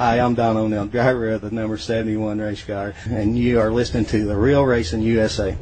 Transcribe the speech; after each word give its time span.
Hi, 0.00 0.18
I'm 0.18 0.34
Don 0.34 0.56
O'Neill, 0.56 0.86
driver 0.86 1.28
of 1.28 1.42
the 1.42 1.50
number 1.50 1.76
71 1.76 2.38
race 2.38 2.64
car, 2.64 2.94
and 3.10 3.36
you 3.36 3.60
are 3.60 3.70
listening 3.70 4.06
to 4.06 4.24
the 4.24 4.34
Real 4.34 4.64
Racing 4.64 5.02
USA. 5.02 5.54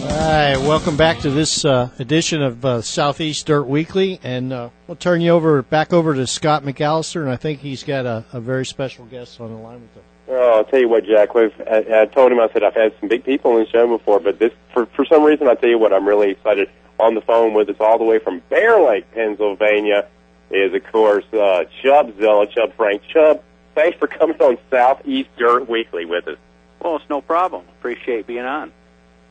All 0.00 0.16
right, 0.16 0.56
welcome 0.56 0.96
back 0.96 1.18
to 1.18 1.30
this 1.30 1.66
uh, 1.66 1.90
edition 1.98 2.40
of 2.40 2.64
uh, 2.64 2.80
Southeast 2.80 3.44
Dirt 3.44 3.64
Weekly, 3.64 4.18
and 4.22 4.54
uh, 4.54 4.70
we'll 4.86 4.96
turn 4.96 5.20
you 5.20 5.32
over 5.32 5.60
back 5.60 5.92
over 5.92 6.14
to 6.14 6.26
Scott 6.26 6.62
McAllister, 6.62 7.20
and 7.20 7.30
I 7.30 7.36
think 7.36 7.60
he's 7.60 7.82
got 7.82 8.06
a, 8.06 8.24
a 8.32 8.40
very 8.40 8.64
special 8.64 9.04
guest 9.04 9.38
on 9.38 9.50
the 9.50 9.58
line 9.58 9.82
with 9.82 9.92
him. 9.96 10.02
Oh, 10.28 10.56
I'll 10.56 10.64
tell 10.64 10.80
you 10.80 10.88
what, 10.88 11.04
Jack. 11.04 11.34
We've, 11.34 11.52
I, 11.70 11.84
I 12.00 12.06
told 12.06 12.32
him 12.32 12.40
I 12.40 12.48
said 12.54 12.62
I've 12.62 12.72
had 12.72 12.94
some 13.00 13.10
big 13.10 13.22
people 13.22 13.52
on 13.52 13.58
the 13.58 13.68
show 13.68 13.86
before, 13.86 14.18
but 14.18 14.38
this 14.38 14.54
for 14.72 14.86
for 14.86 15.04
some 15.04 15.24
reason 15.24 15.46
I 15.46 15.56
tell 15.56 15.68
you 15.68 15.78
what 15.78 15.92
I'm 15.92 16.08
really 16.08 16.30
excited. 16.30 16.70
On 16.98 17.14
the 17.14 17.20
phone 17.20 17.54
with 17.54 17.68
us 17.68 17.76
all 17.80 17.98
the 17.98 18.04
way 18.04 18.18
from 18.18 18.40
Bear 18.48 18.80
Lake, 18.80 19.10
Pennsylvania, 19.12 20.06
is 20.50 20.72
of 20.74 20.84
course 20.92 21.24
uh, 21.32 21.64
Chub 21.82 22.16
Zilla, 22.18 22.46
Chub 22.46 22.72
Frank. 22.76 23.02
Chub, 23.08 23.42
thanks 23.74 23.98
for 23.98 24.06
coming 24.06 24.40
on 24.40 24.58
Southeast 24.70 25.30
Dirt 25.36 25.68
Weekly 25.68 26.04
with 26.04 26.28
us. 26.28 26.38
Well, 26.80 26.96
it's 26.96 27.08
no 27.10 27.20
problem. 27.20 27.64
Appreciate 27.78 28.26
being 28.26 28.44
on. 28.44 28.72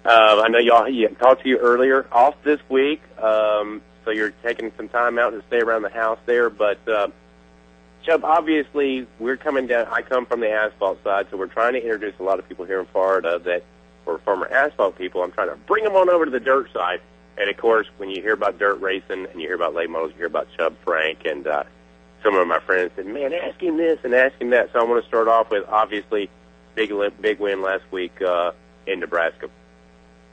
Uh, 0.05 0.41
I 0.44 0.49
know 0.49 0.59
y'all 0.59 0.90
yeah, 0.90 1.07
talked 1.09 1.44
to 1.44 1.49
you 1.49 1.57
earlier. 1.57 2.05
Off 2.12 2.35
this 2.44 2.59
week, 2.68 3.02
um, 3.21 3.82
so 4.04 4.12
you're 4.12 4.34
taking 4.43 4.71
some 4.76 4.90
time 4.90 5.18
out 5.18 5.30
to 5.30 5.41
stay 5.48 5.59
around 5.59 5.84
the 5.84 5.90
house 5.90 6.20
there. 6.26 6.49
But 6.49 6.85
uh, 6.88 7.07
Chub, 8.05 8.26
obviously, 8.26 9.07
we're 9.20 9.38
coming 9.38 9.68
down. 9.68 9.88
I 9.90 10.02
come 10.02 10.26
from 10.26 10.41
the 10.41 10.49
asphalt 10.49 11.02
side, 11.04 11.27
so 11.32 11.38
we're 11.38 11.48
trying 11.48 11.73
to 11.73 11.82
introduce 11.82 12.16
a 12.20 12.23
lot 12.23 12.40
of 12.40 12.49
people 12.49 12.66
here 12.66 12.82
in 12.82 12.85
Florida 12.88 13.40
that 13.45 13.63
were 14.05 14.18
former 14.20 14.48
asphalt 14.48 14.98
people. 14.98 15.23
I'm 15.23 15.32
trying 15.32 15.49
to 15.49 15.55
bring 15.55 15.85
them 15.85 15.95
on 15.95 16.09
over 16.09 16.26
to 16.26 16.32
the 16.32 16.40
dirt 16.40 16.73
side. 16.73 16.99
And 17.38 17.50
of 17.50 17.58
course, 17.58 17.88
when 17.98 18.10
you 18.10 18.22
hear 18.22 18.34
about 18.34 18.60
dirt 18.60 18.80
racing 18.82 19.26
and 19.32 19.41
you 19.41 19.48
hear 19.48 19.55
about 19.55 19.74
late 19.74 19.90
models, 19.90 20.12
you 20.12 20.18
hear 20.18 20.28
about 20.28 20.48
Chub 20.58 20.76
Frank 20.84 21.26
and 21.26 21.48
uh, 21.48 21.64
some 22.24 22.36
of 22.36 22.48
my 22.48 22.60
friends 22.60 22.91
said, 22.96 23.05
"Man, 23.07 23.34
ask 23.34 23.60
him 23.62 23.77
this 23.77 23.99
and 24.04 24.13
ask 24.13 24.40
him 24.40 24.52
that." 24.52 24.71
So 24.71 24.80
I 24.80 24.84
want 24.84 25.02
to 25.04 25.07
start 25.07 25.27
off 25.27 25.49
with 25.49 25.66
obviously 25.68 26.30
big 26.76 26.91
big 27.22 27.40
win 27.40 27.62
last 27.62 27.84
week 27.91 28.22
uh, 28.22 28.52
in 28.88 28.99
Nebraska. 28.99 29.49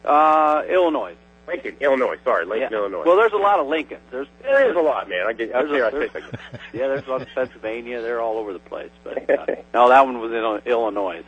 Uh, 0.04 0.62
Illinois. 0.68 1.14
Lincoln, 1.48 1.76
Illinois. 1.80 2.16
Sorry, 2.22 2.44
Lincoln, 2.44 2.68
Yeah. 2.70 2.78
Illinois. 2.78 3.02
Well, 3.04 3.16
there's 3.16 3.32
a 3.32 3.36
lot 3.36 3.58
of 3.58 3.66
Lincolns. 3.66 4.02
There's 4.10 4.28
there 4.42 4.70
is 4.70 4.76
a 4.76 4.80
lot, 4.80 5.08
man. 5.08 5.26
I 5.26 5.32
get. 5.32 5.48
Hear 5.48 5.84
a- 5.84 5.88
I 5.88 5.90
say 5.90 6.08
yeah, 6.72 6.86
there's 6.88 7.06
one 7.06 7.22
in 7.22 7.26
Pennsylvania. 7.34 8.00
They're 8.02 8.20
all 8.20 8.38
over 8.38 8.52
the 8.52 8.60
place. 8.60 8.90
But 9.02 9.28
uh, 9.28 9.46
no, 9.74 9.88
that 9.88 10.06
one 10.06 10.20
was 10.20 10.30
in 10.32 10.70
Illinois. 10.70 11.24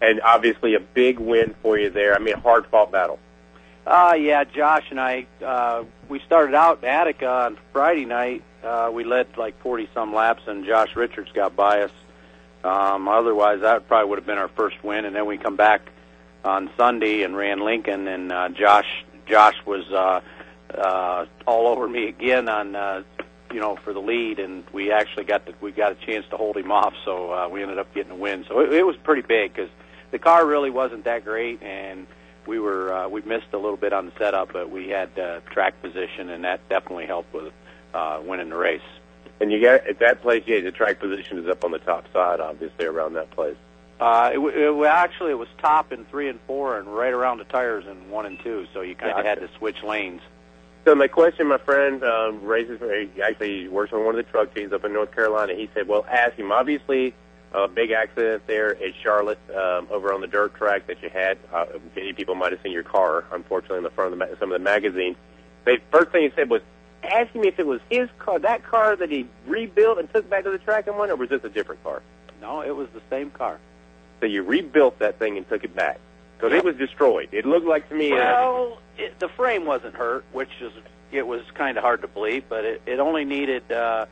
and 0.00 0.20
obviously 0.22 0.74
a 0.74 0.80
big 0.80 1.18
win 1.20 1.54
for 1.62 1.78
you 1.78 1.88
there. 1.90 2.14
I 2.14 2.18
mean, 2.18 2.34
a 2.34 2.40
hard 2.40 2.66
fought 2.66 2.90
battle. 2.90 3.18
Uh, 3.88 4.12
yeah, 4.20 4.44
Josh 4.44 4.84
and 4.90 5.00
I, 5.00 5.26
uh, 5.42 5.82
we 6.10 6.20
started 6.26 6.54
out 6.54 6.80
in 6.82 6.88
Attica 6.90 7.26
on 7.26 7.58
Friday 7.72 8.04
night. 8.04 8.44
Uh, 8.62 8.90
we 8.92 9.02
led 9.02 9.28
like 9.38 9.58
40 9.62 9.88
some 9.94 10.14
laps, 10.14 10.42
and 10.46 10.66
Josh 10.66 10.94
Richards 10.94 11.30
got 11.32 11.56
by 11.56 11.84
us. 11.84 11.90
Um, 12.62 13.08
otherwise, 13.08 13.62
that 13.62 13.88
probably 13.88 14.10
would 14.10 14.18
have 14.18 14.26
been 14.26 14.36
our 14.36 14.48
first 14.48 14.76
win. 14.84 15.06
And 15.06 15.16
then 15.16 15.24
we 15.24 15.38
come 15.38 15.56
back 15.56 15.80
on 16.44 16.68
Sunday 16.76 17.22
and 17.22 17.34
ran 17.34 17.60
Lincoln, 17.60 18.06
and 18.08 18.30
uh, 18.30 18.50
Josh 18.50 19.06
Josh 19.24 19.56
was 19.64 19.90
uh, 19.90 20.20
uh, 20.76 21.24
all 21.46 21.68
over 21.68 21.88
me 21.88 22.08
again 22.08 22.50
on 22.50 22.76
uh, 22.76 23.02
you 23.50 23.60
know 23.60 23.76
for 23.76 23.94
the 23.94 24.02
lead, 24.02 24.38
and 24.38 24.64
we 24.70 24.92
actually 24.92 25.24
got 25.24 25.46
the, 25.46 25.54
we 25.62 25.72
got 25.72 25.92
a 25.92 25.94
chance 25.94 26.26
to 26.28 26.36
hold 26.36 26.58
him 26.58 26.70
off, 26.70 26.92
so 27.06 27.32
uh, 27.32 27.48
we 27.48 27.62
ended 27.62 27.78
up 27.78 27.94
getting 27.94 28.12
a 28.12 28.16
win. 28.16 28.44
So 28.48 28.60
it, 28.60 28.70
it 28.70 28.86
was 28.86 28.96
pretty 28.96 29.22
big 29.22 29.54
because 29.54 29.70
the 30.10 30.18
car 30.18 30.44
really 30.46 30.68
wasn't 30.68 31.04
that 31.04 31.24
great, 31.24 31.62
and 31.62 32.06
we 32.48 32.58
were 32.58 32.92
uh, 32.92 33.08
we 33.08 33.20
missed 33.22 33.52
a 33.52 33.58
little 33.58 33.76
bit 33.76 33.92
on 33.92 34.06
the 34.06 34.12
setup, 34.18 34.52
but 34.52 34.70
we 34.70 34.88
had 34.88 35.16
uh, 35.18 35.40
track 35.50 35.80
position, 35.82 36.30
and 36.30 36.42
that 36.44 36.66
definitely 36.68 37.06
helped 37.06 37.32
with 37.32 37.52
uh, 37.94 38.20
winning 38.24 38.48
the 38.48 38.56
race. 38.56 38.80
And 39.40 39.52
you 39.52 39.62
got 39.62 39.86
at 39.86 40.00
that 40.00 40.22
place, 40.22 40.42
yeah, 40.46 40.60
the 40.60 40.72
track 40.72 40.98
position 40.98 41.38
is 41.38 41.46
up 41.46 41.62
on 41.62 41.70
the 41.70 41.78
top 41.78 42.10
side, 42.12 42.40
obviously 42.40 42.86
around 42.86 43.12
that 43.14 43.30
place. 43.30 43.56
Uh, 44.00 44.30
it, 44.32 44.38
it 44.38 44.86
actually 44.86 45.32
it 45.32 45.38
was 45.38 45.48
top 45.58 45.92
in 45.92 46.04
three 46.06 46.28
and 46.28 46.40
four, 46.46 46.78
and 46.78 46.88
right 46.88 47.12
around 47.12 47.38
the 47.38 47.44
tires 47.44 47.84
in 47.86 48.10
one 48.10 48.26
and 48.26 48.38
two, 48.42 48.66
so 48.72 48.80
you 48.80 48.96
kind 48.96 49.10
of 49.10 49.18
Gotcha. 49.18 49.28
had 49.28 49.40
to 49.40 49.58
switch 49.58 49.82
lanes. 49.84 50.22
So 50.84 50.94
my 50.94 51.08
question, 51.08 51.48
my 51.48 51.58
friend, 51.58 52.02
um, 52.02 52.42
races. 52.42 52.80
He 52.80 53.20
actually 53.20 53.68
works 53.68 53.92
on 53.92 54.04
one 54.04 54.18
of 54.18 54.24
the 54.24 54.30
truck 54.30 54.54
teams 54.54 54.72
up 54.72 54.84
in 54.84 54.94
North 54.94 55.14
Carolina. 55.14 55.54
He 55.54 55.68
said, 55.74 55.86
"Well, 55.86 56.06
ask 56.08 56.34
him. 56.36 56.50
Obviously, 56.50 57.14
a 57.52 57.66
big 57.68 57.90
accident 57.90 58.46
there 58.46 58.74
at 58.76 58.92
Charlotte 59.02 59.38
um, 59.50 59.88
over 59.90 60.12
on 60.12 60.20
the 60.20 60.26
dirt 60.26 60.54
track 60.54 60.86
that 60.86 61.02
you 61.02 61.08
had. 61.08 61.38
Uh, 61.52 61.66
many 61.96 62.12
people 62.12 62.34
might 62.34 62.52
have 62.52 62.60
seen 62.62 62.72
your 62.72 62.82
car, 62.82 63.24
unfortunately, 63.32 63.78
in 63.78 63.84
the 63.84 63.90
front 63.90 64.12
of 64.12 64.18
the, 64.18 64.24
ma- 64.26 64.32
some 64.38 64.52
of 64.52 64.58
the 64.58 64.64
magazines. 64.64 65.16
The 65.64 65.78
first 65.90 66.10
thing 66.10 66.22
he 66.24 66.30
said 66.36 66.50
was, 66.50 66.62
ask 67.02 67.30
him 67.32 67.44
if 67.44 67.58
it 67.58 67.66
was 67.66 67.80
his 67.90 68.08
car, 68.18 68.38
that 68.40 68.64
car 68.64 68.96
that 68.96 69.10
he 69.10 69.26
rebuilt 69.46 69.98
and 69.98 70.12
took 70.12 70.28
back 70.28 70.44
to 70.44 70.50
the 70.50 70.58
track 70.58 70.86
and 70.86 70.96
won, 70.98 71.10
or 71.10 71.16
was 71.16 71.28
this 71.30 71.42
a 71.44 71.48
different 71.48 71.82
car? 71.84 72.02
No, 72.40 72.60
it 72.60 72.74
was 72.76 72.88
the 72.94 73.02
same 73.10 73.30
car. 73.30 73.58
So 74.20 74.26
you 74.26 74.42
rebuilt 74.42 74.98
that 74.98 75.18
thing 75.18 75.36
and 75.36 75.48
took 75.48 75.64
it 75.64 75.74
back 75.74 76.00
because 76.36 76.52
Yep. 76.52 76.58
it 76.58 76.64
was 76.64 76.76
destroyed. 76.76 77.28
It 77.32 77.46
looked 77.46 77.66
like 77.66 77.88
to 77.88 77.94
me. 77.94 78.12
uh, 78.12 78.16
Well, 78.16 78.78
it, 78.96 79.18
the 79.20 79.28
frame 79.28 79.64
wasn't 79.64 79.94
hurt, 79.94 80.24
which 80.32 80.50
is 80.60 80.72
it 81.12 81.26
was 81.26 81.42
kind 81.54 81.78
of 81.78 81.82
hard 81.84 82.02
to 82.02 82.08
believe, 82.08 82.44
but 82.48 82.64
it, 82.64 82.82
it 82.84 82.98
only 83.00 83.24
needed 83.24 83.70
uh, 83.72 84.06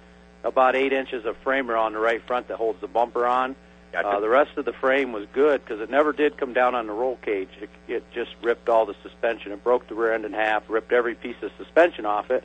about 0.46 0.76
eight 0.76 0.92
inches 0.92 1.24
of 1.24 1.36
framer 1.38 1.76
on 1.76 1.92
the 1.92 1.98
right 1.98 2.22
front 2.26 2.48
that 2.48 2.56
holds 2.56 2.80
the 2.80 2.86
bumper 2.86 3.26
on. 3.26 3.56
Gotcha. 3.92 4.08
Uh, 4.08 4.20
the 4.20 4.28
rest 4.28 4.56
of 4.56 4.64
the 4.64 4.72
frame 4.72 5.12
was 5.12 5.26
good 5.32 5.64
because 5.64 5.80
it 5.80 5.90
never 5.90 6.12
did 6.12 6.36
come 6.36 6.52
down 6.52 6.74
on 6.74 6.86
the 6.86 6.92
roll 6.92 7.16
cage. 7.16 7.48
It, 7.60 7.70
it 7.88 8.04
just 8.12 8.30
ripped 8.42 8.68
all 8.68 8.84
the 8.86 8.96
suspension. 9.02 9.52
It 9.52 9.64
broke 9.64 9.88
the 9.88 9.94
rear 9.94 10.12
end 10.12 10.24
in 10.24 10.32
half, 10.32 10.68
ripped 10.68 10.92
every 10.92 11.14
piece 11.14 11.36
of 11.42 11.50
suspension 11.56 12.04
off 12.04 12.30
it, 12.30 12.44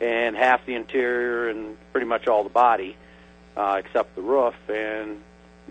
and 0.00 0.36
half 0.36 0.64
the 0.64 0.74
interior 0.74 1.48
and 1.48 1.76
pretty 1.92 2.06
much 2.06 2.28
all 2.28 2.44
the 2.44 2.50
body, 2.50 2.96
uh, 3.56 3.80
except 3.84 4.14
the 4.14 4.22
roof. 4.22 4.54
And 4.68 5.20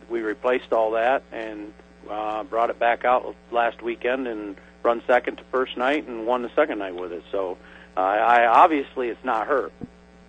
we 0.10 0.22
replaced 0.22 0.72
all 0.72 0.92
that 0.92 1.24
and 1.32 1.74
uh, 2.10 2.44
brought 2.44 2.70
it 2.70 2.78
back 2.78 3.06
out 3.06 3.36
last 3.52 3.82
weekend 3.82 4.28
and 4.28 4.56
run 4.84 5.02
second 5.08 5.38
to 5.38 5.44
first 5.52 5.76
night 5.76 6.08
and 6.08 6.28
won 6.28 6.44
the 6.44 6.52
second 6.56 6.80
night 6.80 6.96
with 6.96 7.12
it. 7.12 7.24
So 7.32 7.58
uh, 7.98 8.00
I 8.00 8.46
obviously 8.46 9.10
it's 9.10 9.24
not 9.24 9.48
hurt. 9.48 9.74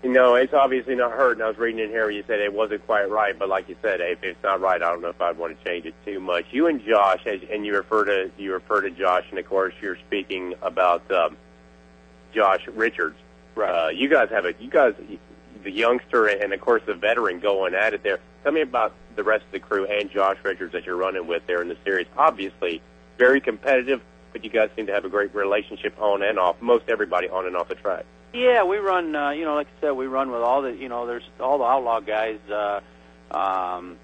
You 0.06 0.12
know, 0.12 0.36
it's 0.36 0.54
obviously 0.54 0.94
not 0.94 1.10
hurt. 1.10 1.32
And 1.32 1.42
I 1.42 1.48
was 1.48 1.58
reading 1.58 1.80
in 1.80 1.90
here 1.90 2.02
where 2.02 2.12
you 2.12 2.22
said 2.28 2.38
it 2.38 2.52
wasn't 2.52 2.86
quite 2.86 3.10
right, 3.10 3.36
but 3.36 3.48
like 3.48 3.68
you 3.68 3.74
said, 3.82 4.00
if 4.00 4.22
it's 4.22 4.40
not 4.40 4.60
right, 4.60 4.80
I 4.80 4.92
don't 4.92 5.02
know 5.02 5.08
if 5.08 5.20
I'd 5.20 5.36
want 5.36 5.58
to 5.58 5.64
change 5.64 5.84
it 5.84 5.94
too 6.04 6.20
much. 6.20 6.44
You 6.52 6.68
and 6.68 6.80
Josh, 6.80 7.26
as, 7.26 7.40
and 7.50 7.66
you 7.66 7.74
refer 7.74 8.04
to 8.04 8.30
you 8.38 8.52
refer 8.52 8.82
to 8.82 8.90
Josh, 8.90 9.24
and 9.30 9.38
of 9.40 9.48
course 9.48 9.74
you're 9.82 9.96
speaking 10.06 10.54
about 10.62 11.10
um, 11.10 11.36
Josh 12.32 12.68
Richards. 12.68 13.16
Right. 13.56 13.68
Uh, 13.68 13.88
you 13.88 14.08
guys 14.08 14.28
have 14.30 14.44
a 14.44 14.54
you 14.60 14.70
guys 14.70 14.94
the 15.64 15.72
youngster 15.72 16.28
and 16.28 16.52
of 16.52 16.60
course 16.60 16.82
the 16.86 16.94
veteran 16.94 17.40
going 17.40 17.74
at 17.74 17.92
it 17.92 18.04
there. 18.04 18.20
Tell 18.44 18.52
me 18.52 18.60
about 18.60 18.94
the 19.16 19.24
rest 19.24 19.44
of 19.46 19.50
the 19.50 19.58
crew 19.58 19.86
and 19.86 20.08
Josh 20.08 20.36
Richards 20.44 20.70
that 20.70 20.86
you're 20.86 20.94
running 20.94 21.26
with 21.26 21.44
there 21.48 21.60
in 21.62 21.66
the 21.66 21.78
series. 21.84 22.06
Obviously, 22.16 22.80
very 23.18 23.40
competitive, 23.40 24.00
but 24.32 24.44
you 24.44 24.50
guys 24.50 24.70
seem 24.76 24.86
to 24.86 24.92
have 24.92 25.04
a 25.04 25.08
great 25.08 25.34
relationship 25.34 26.00
on 26.00 26.22
and 26.22 26.38
off. 26.38 26.62
Most 26.62 26.84
everybody 26.86 27.28
on 27.28 27.44
and 27.44 27.56
off 27.56 27.66
the 27.66 27.74
track. 27.74 28.06
Yeah, 28.36 28.64
we 28.64 28.76
run. 28.76 29.16
Uh, 29.16 29.30
you 29.30 29.46
know, 29.46 29.54
like 29.54 29.68
I 29.78 29.80
said, 29.80 29.90
we 29.92 30.06
run 30.06 30.30
with 30.30 30.42
all 30.42 30.60
the. 30.60 30.72
You 30.72 30.90
know, 30.90 31.06
there's 31.06 31.24
all 31.40 31.56
the 31.56 31.64
outlaw 31.64 32.00
guys. 32.00 32.38
Uh, 32.50 32.80
um, 33.30 33.96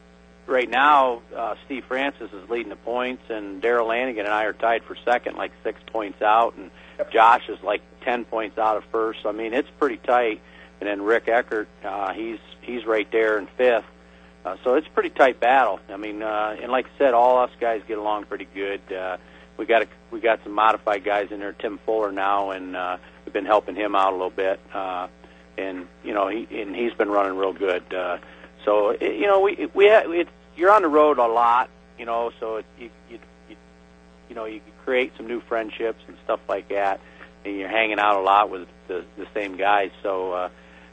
right 0.46 0.68
now, 0.68 1.20
uh, 1.36 1.56
Steve 1.66 1.84
Francis 1.84 2.32
is 2.32 2.48
leading 2.48 2.70
the 2.70 2.76
points, 2.76 3.24
and 3.28 3.60
Darrell 3.60 3.88
Lanigan 3.88 4.24
and 4.24 4.32
I 4.32 4.44
are 4.44 4.54
tied 4.54 4.84
for 4.84 4.96
second, 5.04 5.36
like 5.36 5.52
six 5.62 5.80
points 5.86 6.22
out, 6.22 6.54
and 6.56 6.70
Josh 7.12 7.46
is 7.50 7.62
like 7.62 7.82
ten 8.04 8.24
points 8.24 8.56
out 8.56 8.78
of 8.78 8.84
first. 8.86 9.26
I 9.26 9.32
mean, 9.32 9.52
it's 9.52 9.68
pretty 9.78 9.98
tight. 9.98 10.40
And 10.80 10.88
then 10.88 11.02
Rick 11.02 11.28
Eckert, 11.28 11.68
uh, 11.84 12.14
he's 12.14 12.38
he's 12.62 12.86
right 12.86 13.10
there 13.12 13.38
in 13.38 13.46
fifth. 13.58 13.84
Uh, 14.44 14.56
so 14.64 14.74
it's 14.74 14.86
a 14.86 14.90
pretty 14.90 15.10
tight 15.10 15.40
battle. 15.40 15.78
I 15.90 15.98
mean, 15.98 16.22
uh, 16.22 16.56
and 16.60 16.72
like 16.72 16.86
I 16.86 16.98
said, 16.98 17.14
all 17.14 17.38
us 17.38 17.50
guys 17.60 17.82
get 17.86 17.98
along 17.98 18.24
pretty 18.24 18.48
good. 18.52 18.80
Uh, 18.92 19.18
we 19.56 19.66
got 19.66 19.82
a, 19.82 19.88
we 20.10 20.20
got 20.20 20.40
some 20.42 20.52
modified 20.52 21.04
guys 21.04 21.30
in 21.30 21.38
there. 21.38 21.52
Tim 21.52 21.78
Fuller 21.84 22.10
now, 22.10 22.50
and 22.50 22.74
uh, 22.74 22.96
been 23.32 23.46
helping 23.46 23.74
him 23.74 23.94
out 23.94 24.12
a 24.12 24.16
little 24.16 24.30
bit. 24.30 24.60
Uh, 24.72 25.08
and 25.58 25.86
you 26.04 26.14
know, 26.14 26.28
he 26.28 26.46
and 26.60 26.74
he's 26.74 26.92
been 26.94 27.10
running 27.10 27.36
real 27.36 27.52
good. 27.52 27.92
Uh, 27.92 28.18
so 28.64 28.90
it, 28.90 29.16
you 29.16 29.26
know, 29.26 29.40
we 29.40 29.68
we 29.74 29.88
ha- 29.88 30.04
it's 30.06 30.30
you're 30.56 30.70
on 30.70 30.82
the 30.82 30.88
road 30.88 31.18
a 31.18 31.26
lot. 31.26 31.70
You 31.98 32.06
know, 32.06 32.32
so 32.40 32.56
it, 32.56 32.66
you, 32.78 32.90
you 33.10 33.18
you 33.48 33.56
you 34.28 34.34
know 34.34 34.44
you 34.44 34.60
create 34.84 35.12
some 35.16 35.26
new 35.26 35.40
friendships 35.40 36.02
and 36.08 36.16
stuff 36.24 36.40
like 36.48 36.68
that. 36.68 37.00
And 37.44 37.58
you're 37.58 37.68
hanging 37.68 37.98
out 37.98 38.16
a 38.16 38.22
lot 38.22 38.50
with 38.50 38.68
the 38.88 39.04
the 39.16 39.26
same 39.34 39.56
guys. 39.56 39.90
So. 40.02 40.32
Uh, 40.32 40.48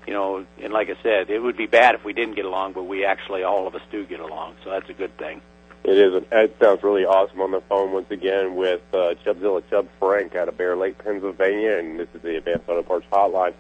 you 0.08 0.16
know, 0.16 0.44
and 0.60 0.74
like 0.74 0.90
I 0.90 0.96
said, 1.04 1.30
it 1.30 1.38
would 1.38 1.56
be 1.56 1.68
bad 1.68 1.94
if 1.94 2.04
we 2.04 2.14
didn't 2.14 2.34
get 2.34 2.46
along, 2.46 2.74
but 2.74 2.84
we 2.84 3.06
actually 3.06 3.44
all 3.44 3.68
of 3.68 3.76
us 3.76 3.82
do 3.92 4.06
get 4.06 4.20
along, 4.20 4.56
so 4.64 4.72
that's 4.72 4.90
a 4.90 4.94
good 4.94 5.16
thing. 5.20 5.40
It 5.84 5.98
is. 5.98 6.24
It 6.32 6.58
sounds 6.60 6.84
really 6.84 7.06
awesome 7.06 7.42
on 7.42 7.52
the 7.52 7.62
phone 7.62 7.94
once 7.94 8.12
again 8.12 8.56
with 8.56 8.82
uh, 8.94 9.16
Chubzilla 9.26 9.64
Chub 9.70 9.88
Frank 9.98 10.36
out 10.36 10.50
of 10.50 10.58
Bear 10.58 10.76
Lake, 10.76 10.98
Pennsylvania, 10.98 11.78
and 11.78 12.00
this 12.00 12.10
is 12.14 12.22
the 12.22 12.38
Advanced 12.38 12.68
Auto 12.68 12.84
Parts 12.84 13.06
Hotline. 13.12 13.54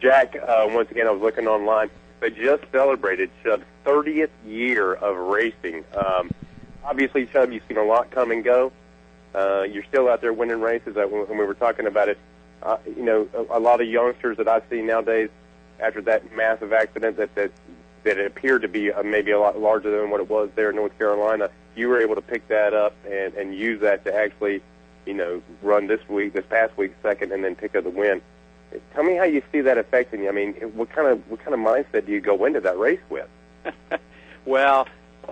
Jack, 0.00 0.36
uh, 0.36 0.66
once 0.70 0.90
again, 0.90 1.06
I 1.06 1.10
was 1.10 1.20
looking 1.20 1.46
online. 1.46 1.90
They 2.20 2.30
just 2.30 2.62
celebrated 2.70 3.30
Chub's 3.42 3.64
30th 3.84 4.30
year 4.46 4.94
of 4.94 5.16
racing. 5.16 5.84
Um, 5.94 6.30
obviously, 6.84 7.26
Chub, 7.26 7.52
you've 7.52 7.64
seen 7.68 7.76
a 7.76 7.84
lot 7.84 8.10
come 8.10 8.30
and 8.30 8.44
go. 8.44 8.72
Uh, 9.34 9.62
you're 9.62 9.84
still 9.84 10.08
out 10.08 10.20
there 10.20 10.32
winning 10.32 10.60
races. 10.60 10.94
When 10.94 11.10
when 11.10 11.38
we 11.38 11.44
were 11.44 11.54
talking 11.54 11.86
about 11.86 12.08
it, 12.08 12.18
uh, 12.62 12.76
you 12.86 13.02
know, 13.02 13.28
a, 13.34 13.58
a 13.58 13.60
lot 13.60 13.80
of 13.80 13.88
youngsters 13.88 14.36
that 14.36 14.46
I 14.46 14.62
see 14.70 14.80
nowadays 14.80 15.28
after 15.80 16.00
that 16.02 16.34
massive 16.36 16.72
accident 16.72 17.16
that 17.16 17.34
that 17.34 17.50
that 18.04 18.18
it 18.18 18.26
appeared 18.26 18.62
to 18.62 18.68
be 18.68 18.92
uh, 18.92 19.02
maybe 19.02 19.30
a 19.30 19.38
lot 19.38 19.58
larger 19.58 19.90
than 19.90 20.10
what 20.10 20.20
it 20.20 20.28
was 20.28 20.50
there 20.54 20.70
in 20.70 20.76
North 20.76 20.96
Carolina. 20.98 21.50
You 21.74 21.88
were 21.88 22.00
able 22.00 22.14
to 22.14 22.22
pick 22.22 22.46
that 22.48 22.72
up 22.72 22.94
and 23.04 23.34
and 23.34 23.54
use 23.54 23.80
that 23.80 24.04
to 24.04 24.14
actually, 24.14 24.62
you 25.06 25.14
know, 25.14 25.42
run 25.62 25.86
this 25.86 26.06
week, 26.08 26.34
this 26.34 26.46
past 26.48 26.76
week 26.76 26.94
second, 27.02 27.32
and 27.32 27.42
then 27.44 27.56
pick 27.56 27.74
up 27.74 27.84
the 27.84 27.90
win. 27.90 28.22
Tell 28.92 29.04
me 29.04 29.16
how 29.16 29.24
you 29.24 29.42
see 29.52 29.60
that 29.62 29.78
affecting 29.78 30.22
you. 30.22 30.28
I 30.28 30.32
mean, 30.32 30.54
what 30.74 30.90
kind 30.90 31.08
of 31.08 31.28
what 31.30 31.40
kind 31.40 31.54
of 31.54 31.60
mindset 31.60 32.06
do 32.06 32.12
you 32.12 32.20
go 32.20 32.44
into 32.44 32.60
that 32.60 32.78
race 32.78 33.00
with? 33.08 33.28
well, 34.44 34.86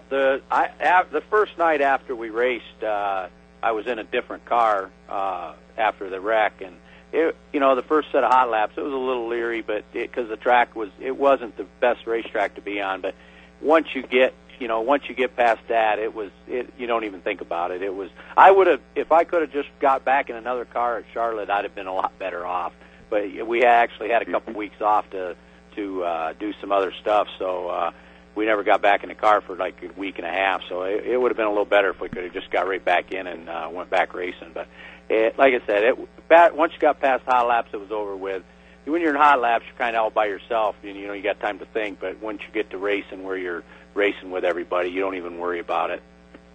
the 0.08 0.42
I 0.50 0.70
af, 0.80 1.10
the 1.10 1.20
first 1.22 1.58
night 1.58 1.80
after 1.80 2.16
we 2.16 2.30
raced, 2.30 2.82
uh, 2.82 3.28
I 3.62 3.72
was 3.72 3.86
in 3.86 3.98
a 3.98 4.04
different 4.04 4.44
car 4.44 4.90
uh, 5.08 5.54
after 5.76 6.08
the 6.08 6.20
wreck, 6.20 6.60
and 6.62 6.76
it 7.12 7.37
you 7.53 7.61
know 7.61 7.75
the 7.75 7.82
first 7.82 8.11
set 8.11 8.25
of 8.25 8.32
hot 8.32 8.50
laps 8.50 8.75
it 8.76 8.81
was 8.81 8.93
a 8.93 8.97
little 8.97 9.29
leery, 9.29 9.62
but 9.62 9.85
because 9.93 10.29
the 10.29 10.37
track 10.37 10.75
was 10.75 10.91
it 11.00 11.17
wasn't 11.17 11.56
the 11.56 11.64
best 11.81 12.06
racetrack 12.06 12.55
to 12.55 12.61
be 12.61 12.81
on, 12.81 13.00
but 13.00 13.14
once 13.61 13.88
you 13.94 14.03
get 14.03 14.35
you 14.59 14.69
know 14.69 14.81
once 14.81 15.09
you 15.09 15.14
get 15.14 15.37
past 15.37 15.61
that 15.69 15.99
it 15.99 16.14
was 16.14 16.31
it 16.47 16.73
you 16.79 16.87
don't 16.87 17.05
even 17.05 17.20
think 17.20 17.41
about 17.41 17.70
it. 17.70 17.82
It 17.82 17.94
was 17.94 18.11
i 18.37 18.50
would 18.50 18.67
have 18.67 18.81
if 18.94 19.12
i 19.12 19.25
could 19.25 19.43
have 19.43 19.53
just 19.53 19.69
got 19.81 20.05
back 20.05 20.31
in 20.31 20.37
another 20.37 20.64
car 20.64 20.99
at 20.99 21.05
charlotte 21.12 21.50
i'd 21.50 21.64
have 21.64 21.75
been 21.75 21.87
a 21.87 21.94
lot 21.94 22.19
better 22.19 22.47
off. 22.47 22.73
But 23.11 23.47
we 23.47 23.65
actually 23.65 24.08
had 24.08 24.23
a 24.23 24.25
couple 24.25 24.55
weeks 24.55 24.81
off 24.81 25.08
to 25.11 25.37
to 25.76 26.05
uh 26.05 26.32
do 26.38 26.53
some 26.61 26.73
other 26.73 26.93
stuff 27.00 27.29
so 27.38 27.69
uh 27.69 27.91
we 28.34 28.46
never 28.46 28.62
got 28.62 28.82
back 28.82 29.02
in 29.02 29.08
the 29.08 29.14
car 29.14 29.40
for 29.40 29.56
like 29.56 29.82
a 29.82 29.99
week 29.99 30.19
and 30.19 30.26
a 30.26 30.31
half 30.31 30.62
so 30.69 30.82
it, 30.82 31.06
it 31.06 31.20
would 31.20 31.31
have 31.31 31.37
been 31.37 31.46
a 31.46 31.50
little 31.50 31.64
better 31.64 31.90
if 31.90 32.00
we 32.00 32.08
could 32.08 32.25
have 32.25 32.32
just 32.32 32.50
got 32.50 32.67
right 32.67 32.84
back 32.84 33.12
in 33.12 33.26
and 33.26 33.49
uh 33.49 33.69
went 33.70 33.90
back 33.90 34.14
racing 34.14 34.50
but 34.55 34.67
it 35.08 35.38
like 35.38 35.55
i 35.55 35.67
said 35.67 35.84
it 35.84 36.29
bat, 36.29 36.56
once 36.56 36.73
you 36.73 36.79
got 36.79 37.00
past 37.00 37.25
hot 37.25 37.46
laps 37.46 37.70
it 37.73 37.81
was 37.81 37.90
over 37.90 38.17
with 38.17 38.43
when 38.84 39.00
you're 39.00 39.11
in 39.11 39.17
hot 39.17 39.40
laps 39.40 39.64
you're 39.67 39.76
kind 39.76 39.94
of 39.94 40.02
all 40.02 40.11
by 40.11 40.26
yourself 40.26 40.75
and 40.82 40.96
you 40.96 41.06
know 41.06 41.12
you 41.12 41.23
got 41.23 41.38
time 41.40 41.58
to 41.58 41.67
think 41.67 42.00
but 42.00 42.20
once 42.20 42.40
you 42.46 42.52
get 42.52 42.70
to 42.70 42.79
racing 42.79 43.23
where 43.23 43.37
you're 43.37 43.62
racing 43.94 44.31
with 44.31 44.44
everybody. 44.44 44.90
You 44.90 45.00
don't 45.00 45.17
even 45.17 45.38
worry 45.38 45.61
about 45.61 45.90
it. 45.90 46.02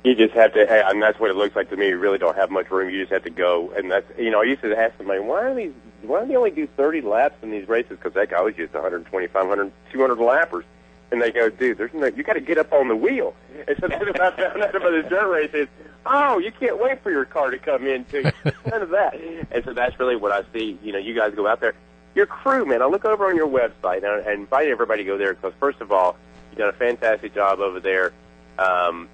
You 0.04 0.16
just 0.16 0.34
have 0.36 0.54
to, 0.54 0.66
hey, 0.66 0.84
and 0.86 1.02
that's 1.02 1.20
what 1.20 1.32
it 1.32 1.36
looks 1.36 1.56
like 1.56 1.70
to 1.72 1.78
me. 1.78 1.90
You 1.90 1.98
really 1.98 2.18
don't 2.18 2.36
have 2.36 2.50
much 2.50 2.70
room. 2.72 2.90
You 2.90 3.02
just 3.02 3.12
have 3.12 3.24
to 3.24 3.30
go, 3.30 3.72
and 3.76 3.92
that's, 3.92 4.06
you 4.18 4.30
know, 4.30 4.42
I 4.42 4.46
used 4.46 4.62
to 4.62 4.78
ask 4.78 4.96
somebody, 4.98 5.20
why 5.20 5.42
are 5.42 5.56
these, 5.56 5.74
why 6.04 6.22
do 6.22 6.28
they 6.28 6.36
only 6.36 6.52
do 6.52 6.68
30 6.78 7.02
laps 7.02 7.36
in 7.42 7.52
these 7.52 7.68
races? 7.68 7.92
Because 7.92 8.14
that 8.14 8.30
guy 8.30 8.42
was 8.42 8.56
just 8.56 8.74
125, 8.74 9.34
100, 9.34 9.72
200 9.92 10.20
lappers. 10.20 10.64
And 11.12 11.22
they 11.22 11.32
go, 11.32 11.50
dude, 11.50 11.78
there's 11.78 11.94
no, 11.94 12.08
you 12.08 12.24
got 12.24 12.34
to 12.34 12.42
get 12.42 12.58
up 12.58 12.74
on 12.74 12.90
the 12.90 12.96
wheel. 12.96 13.34
And 13.68 13.78
so 13.80 13.88
what 13.88 14.22
I 14.22 14.32
found 14.32 14.62
out 14.62 14.76
about 14.76 14.92
the 15.04 15.08
dirt 15.10 15.30
race 15.30 15.54
is, 15.54 15.68
oh, 16.06 16.38
you 16.38 16.52
can't 16.52 16.82
wait 16.82 17.02
for 17.02 17.12
your 17.12 17.26
car 17.26 17.50
to 17.50 17.58
come 17.58 17.88
in 17.88 18.04
too. 18.06 18.24
None 18.66 18.82
of 18.82 18.90
that. 18.90 19.16
And 19.52 19.64
so 19.64 19.74
that's 19.74 19.98
really 20.00 20.18
what 20.18 20.32
I 20.32 20.44
see. 20.54 20.78
You 20.84 20.92
know, 20.92 21.00
you 21.00 21.16
guys 21.16 21.34
go 21.34 21.48
out 21.48 21.62
there. 21.62 21.76
Your 22.14 22.26
crew, 22.26 22.66
man, 22.66 22.82
I 22.82 22.86
look 22.86 23.06
over 23.06 23.28
on 23.28 23.36
your 23.36 23.48
website 23.48 23.98
and 23.98 24.08
I 24.28 24.34
invite 24.34 24.68
everybody 24.68 25.04
to 25.04 25.08
go 25.08 25.18
there 25.18 25.34
because 25.34 25.54
first 25.60 25.82
of 25.82 25.92
all, 25.92 26.18
You've 26.58 26.66
done 26.66 26.70
a 26.70 26.78
fantastic 26.78 27.36
job 27.36 27.60
over 27.60 27.80
there. 27.80 28.14
Um, 28.58 29.10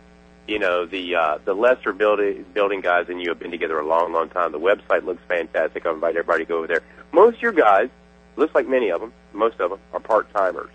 you 0.48 0.60
know 0.60 0.86
the 0.86 1.16
uh, 1.16 1.38
the 1.44 1.54
Lester 1.54 1.92
building 1.92 2.46
building 2.54 2.80
guys 2.80 3.07
and 3.10 3.22
you 3.22 3.30
have 3.30 3.39
been 3.39 3.51
together 3.51 3.80
a 3.80 3.86
long, 3.86 4.13
long 4.13 4.30
time. 4.30 4.54
The 4.54 4.60
website 4.60 5.04
looks 5.04 5.22
fantastic. 5.28 5.86
I 5.86 5.92
invite 5.92 6.16
everybody 6.16 6.46
to 6.46 6.50
go 6.50 6.57
over 6.60 6.68
there. 6.68 6.81
Most 7.12 7.36
of 7.36 7.42
your 7.42 7.51
guys, 7.51 7.89
looks 8.38 8.56
like 8.56 8.68
many 8.68 8.89
of 8.92 9.01
them, 9.01 9.12
most 9.34 9.60
of 9.60 9.72
them 9.72 9.80
are 9.92 10.00
part 10.00 10.34
timers. 10.34 10.72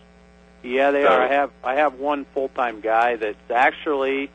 Yeah, 0.62 0.90
they 0.90 1.02
so, 1.02 1.08
are. 1.08 1.22
I 1.22 1.28
have 1.28 1.50
I 1.62 1.74
have 1.76 1.94
one 1.94 2.26
full 2.34 2.48
time 2.48 2.80
guy 2.80 3.16
that's 3.16 3.50
actually 3.50 4.30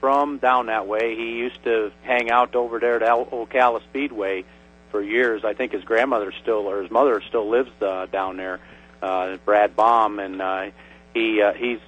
from 0.00 0.38
down 0.38 0.66
that 0.66 0.86
way. 0.86 1.14
He 1.14 1.32
used 1.36 1.62
to 1.64 1.92
hang 2.02 2.30
out 2.30 2.54
over 2.54 2.78
there 2.78 2.96
at 2.96 3.02
Ocala 3.02 3.82
Speedway 3.84 4.44
for 4.90 5.02
years. 5.02 5.44
I 5.44 5.54
think 5.54 5.72
his 5.72 5.84
grandmother 5.84 6.32
still 6.42 6.68
or 6.68 6.82
his 6.82 6.90
mother 6.90 7.22
still 7.28 7.48
lives 7.48 7.70
uh, 7.80 8.06
down 8.06 8.36
there. 8.36 8.60
Uh, 9.02 9.36
Brad 9.44 9.76
Baum 9.76 10.18
and. 10.18 10.40
Uh, 10.42 10.70
he 11.14 11.42
uh, 11.42 11.52
he's 11.52 11.78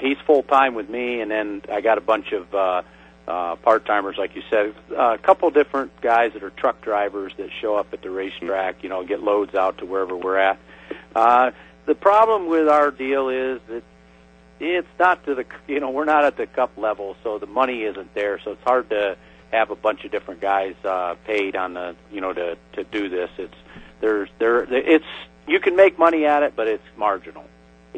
he's 0.00 0.18
full 0.26 0.42
time 0.42 0.74
with 0.74 0.88
me, 0.88 1.20
and 1.20 1.30
then 1.30 1.62
I 1.70 1.80
got 1.80 1.98
a 1.98 2.00
bunch 2.00 2.32
of 2.32 2.54
uh, 2.54 2.82
uh, 3.26 3.56
part 3.56 3.84
timers, 3.84 4.16
like 4.18 4.34
you 4.34 4.42
said, 4.50 4.74
uh, 4.90 5.14
a 5.14 5.18
couple 5.18 5.50
different 5.50 6.00
guys 6.00 6.32
that 6.34 6.42
are 6.42 6.50
truck 6.50 6.80
drivers 6.80 7.32
that 7.36 7.50
show 7.60 7.76
up 7.76 7.92
at 7.92 8.02
the 8.02 8.10
racetrack. 8.10 8.82
You 8.82 8.88
know, 8.88 9.04
get 9.04 9.22
loads 9.22 9.54
out 9.54 9.78
to 9.78 9.86
wherever 9.86 10.16
we're 10.16 10.38
at. 10.38 10.58
Uh, 11.14 11.50
the 11.86 11.94
problem 11.94 12.46
with 12.46 12.68
our 12.68 12.90
deal 12.90 13.28
is 13.28 13.60
that 13.68 13.82
it's 14.60 14.88
not 14.98 15.24
to 15.24 15.34
the 15.34 15.44
you 15.66 15.80
know 15.80 15.90
we're 15.90 16.04
not 16.04 16.24
at 16.24 16.36
the 16.36 16.46
cup 16.46 16.70
level, 16.76 17.16
so 17.22 17.38
the 17.38 17.46
money 17.46 17.82
isn't 17.82 18.14
there. 18.14 18.38
So 18.38 18.52
it's 18.52 18.62
hard 18.64 18.90
to 18.90 19.16
have 19.52 19.70
a 19.70 19.76
bunch 19.76 20.04
of 20.04 20.10
different 20.10 20.40
guys 20.40 20.74
uh, 20.84 21.16
paid 21.26 21.56
on 21.56 21.74
the 21.74 21.96
you 22.10 22.20
know 22.20 22.32
to 22.32 22.56
to 22.74 22.84
do 22.84 23.08
this. 23.08 23.30
It's 23.38 23.54
there's 24.00 24.28
there 24.38 24.62
it's 24.62 25.04
you 25.48 25.58
can 25.60 25.76
make 25.76 25.98
money 25.98 26.24
at 26.24 26.42
it, 26.42 26.54
but 26.54 26.68
it's 26.68 26.84
marginal. 26.96 27.44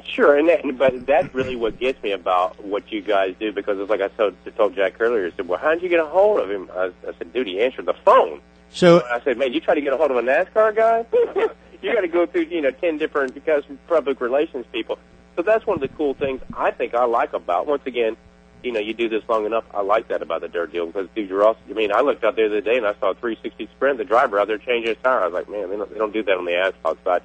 Sure, 0.04 0.37
and 0.37 0.48
that, 0.48 0.76
but 0.76 1.06
that's 1.06 1.32
really 1.34 1.54
what 1.54 1.78
gets 1.78 2.02
me 2.02 2.10
about 2.10 2.62
what 2.64 2.90
you 2.90 3.00
guys 3.00 3.34
do 3.38 3.52
because 3.52 3.78
it's 3.78 3.88
like 3.88 4.00
I 4.00 4.08
told, 4.08 4.34
told 4.56 4.75
Jack 4.75 4.94
earlier. 5.00 5.26
I 5.26 5.37
said, 5.37 5.46
"Well, 5.46 5.58
how 5.58 5.72
did 5.72 5.82
you 5.82 5.88
get 5.88 6.00
a 6.00 6.06
hold 6.06 6.40
of 6.40 6.50
him?" 6.50 6.69
I, 6.75 6.87
I 6.87 7.12
said, 7.16 7.32
"Dude, 7.32 7.46
he 7.46 7.60
answered 7.60 7.87
the 7.87 7.94
phone." 8.04 8.40
So 8.75 9.03
I 9.11 9.21
said, 9.23 9.38
"Man, 9.38 9.53
you 9.53 9.61
try 9.61 9.75
to 9.75 9.81
get 9.81 9.93
a 9.93 9.97
hold 9.97 10.11
of 10.11 10.17
a 10.17 10.23
NASCAR 10.23 10.75
guy? 10.75 11.06
you 11.82 11.94
got 11.94 12.00
to 12.00 12.09
go 12.09 12.26
through 12.26 12.43
you 12.43 12.61
know 12.61 12.71
ten 12.73 12.99
different 12.99 13.32
because 13.35 13.65
public 13.88 14.21
relations 14.21 14.67
people." 14.73 14.99
So 15.37 15.43
that's 15.43 15.67
one 15.67 15.76
of 15.76 15.81
the 15.81 15.97
cool 15.97 16.15
things 16.15 16.41
I 16.56 16.71
think 16.71 16.94
I 16.94 17.05
like 17.05 17.32
about. 17.32 17.67
Once 17.67 17.82
again, 17.87 18.17
you 18.62 18.73
know, 18.73 18.81
you 18.81 18.94
do 18.94 19.09
this 19.09 19.23
long 19.29 19.47
enough. 19.47 19.65
I 19.73 19.82
like 19.82 20.09
that 20.09 20.23
about 20.23 20.41
the 20.41 20.49
dirt 20.49 20.73
deal 20.73 20.87
because 20.87 21.09
dude, 21.15 21.29
you're 21.29 21.44
also. 21.44 21.61
I 21.69 21.73
mean, 21.73 21.93
I 21.93 22.00
looked 22.00 22.25
out 22.25 22.37
there 22.37 22.49
the 22.49 22.59
other 22.59 22.71
day 22.71 22.76
and 22.76 22.87
I 22.87 22.94
saw 22.94 23.11
a 23.11 23.15
360 23.15 23.69
Sprint. 23.76 23.99
The 23.99 24.05
driver 24.05 24.38
out 24.38 24.49
there 24.49 24.59
changing 24.59 24.88
his 24.88 24.97
tire. 25.03 25.21
I 25.21 25.26
was 25.26 25.35
like, 25.35 25.49
man, 25.49 25.71
they 25.71 25.76
don't, 25.76 25.93
they 25.93 25.99
don't 25.99 26.12
do 26.12 26.23
that 26.23 26.37
on 26.37 26.44
the 26.44 26.55
asphalt 26.55 26.99
side. 27.05 27.23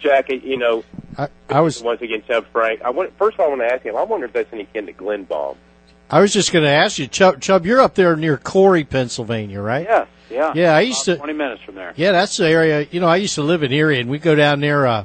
Jack, 0.00 0.30
you 0.30 0.56
know, 0.56 0.82
I, 1.16 1.28
I 1.48 1.60
was 1.60 1.82
once 1.82 2.00
again 2.00 2.22
Chub 2.26 2.46
Frank. 2.52 2.82
I 2.82 2.90
want, 2.90 3.16
first 3.18 3.34
of 3.34 3.40
all, 3.40 3.46
I 3.46 3.48
want 3.50 3.60
to 3.60 3.72
ask 3.72 3.82
him. 3.82 3.96
I 3.96 4.02
wonder 4.02 4.26
if 4.26 4.32
that's 4.32 4.52
any 4.52 4.64
kin 4.64 4.86
to 4.86 4.92
Glenn 4.92 5.24
Baum. 5.24 5.56
I 6.10 6.20
was 6.20 6.32
just 6.32 6.52
going 6.52 6.64
to 6.64 6.70
ask 6.70 6.98
you, 6.98 7.06
Chub, 7.06 7.40
Chub. 7.40 7.66
You're 7.66 7.80
up 7.80 7.94
there 7.94 8.16
near 8.16 8.36
Corry, 8.36 8.88
Pennsylvania, 8.88 9.60
right? 9.60 9.84
Yeah, 9.84 10.06
yeah. 10.30 10.52
Yeah, 10.54 10.74
I 10.74 10.80
used 10.80 11.04
to. 11.04 11.16
Twenty 11.16 11.32
minutes 11.32 11.62
from 11.62 11.74
there. 11.74 11.92
Yeah, 11.96 12.12
that's 12.12 12.36
the 12.36 12.48
area. 12.48 12.86
You 12.90 13.00
know, 13.00 13.08
I 13.08 13.16
used 13.16 13.34
to 13.36 13.42
live 13.42 13.62
in 13.62 13.72
Erie, 13.72 14.00
and 14.00 14.10
we 14.10 14.18
go 14.18 14.34
down 14.34 14.60
there. 14.60 14.86
Uh, 14.86 15.04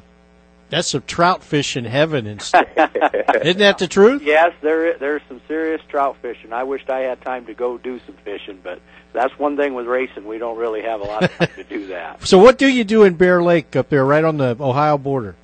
that's 0.70 0.90
some 0.90 1.04
trout 1.06 1.44
fishing 1.44 1.86
heaven 1.86 2.28
and 2.28 2.42
stuff. 2.42 2.68
Isn't 2.76 3.60
that 3.60 3.78
the 3.78 3.88
truth? 3.88 4.24
Yes, 4.24 4.54
there 4.62 4.98
there's 4.98 5.22
some 5.28 5.42
serious 5.48 5.82
trout 5.88 6.18
fishing. 6.22 6.54
I 6.54 6.64
wished 6.64 6.90
I 6.90 7.00
had 7.02 7.22
time 7.22 7.46
to 7.46 7.54
go 7.54 7.78
do 7.78 8.00
some 8.06 8.16
fishing, 8.24 8.60
but 8.64 8.80
that's 9.14 9.38
one 9.40 9.58
thing 9.58 9.74
with 9.74 9.88
racing. 9.88 10.26
We 10.26 10.38
don't 10.38 10.58
really 10.58 10.82
have 10.82 11.02
a 11.02 11.06
lot 11.06 11.24
of 11.24 11.32
time 11.38 11.50
to 11.56 11.64
do 11.64 11.88
that. 11.88 12.22
So, 12.26 12.38
what 12.40 12.58
do 12.58 12.68
you 12.68 12.84
do 12.84 13.04
in 13.04 13.16
Bear 13.16 13.42
Lake 13.42 13.76
up 13.76 13.90
there, 13.90 14.04
right 14.04 14.24
on 14.24 14.38
the 14.38 14.58
Ohio 14.60 14.98
border? 14.98 15.36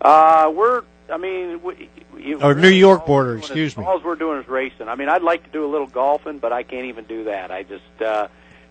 Uh, 0.00 0.50
we're, 0.54 0.82
I 1.10 1.18
mean, 1.18 1.62
we, 1.62 1.90
you, 2.18 2.40
or 2.40 2.54
New 2.54 2.68
York 2.68 3.06
border, 3.06 3.36
excuse 3.38 3.72
is, 3.72 3.78
me. 3.78 3.84
All 3.84 4.00
we're 4.00 4.14
doing 4.16 4.40
is 4.40 4.48
racing. 4.48 4.88
I 4.88 4.94
mean, 4.94 5.08
I'd 5.08 5.22
like 5.22 5.44
to 5.44 5.50
do 5.50 5.64
a 5.64 5.70
little 5.70 5.86
golfing, 5.86 6.38
but 6.38 6.52
I 6.52 6.62
can't 6.62 6.86
even 6.86 7.04
do 7.04 7.24
that. 7.24 7.50
I 7.50 7.62
just, 7.64 8.02
uh, 8.02 8.28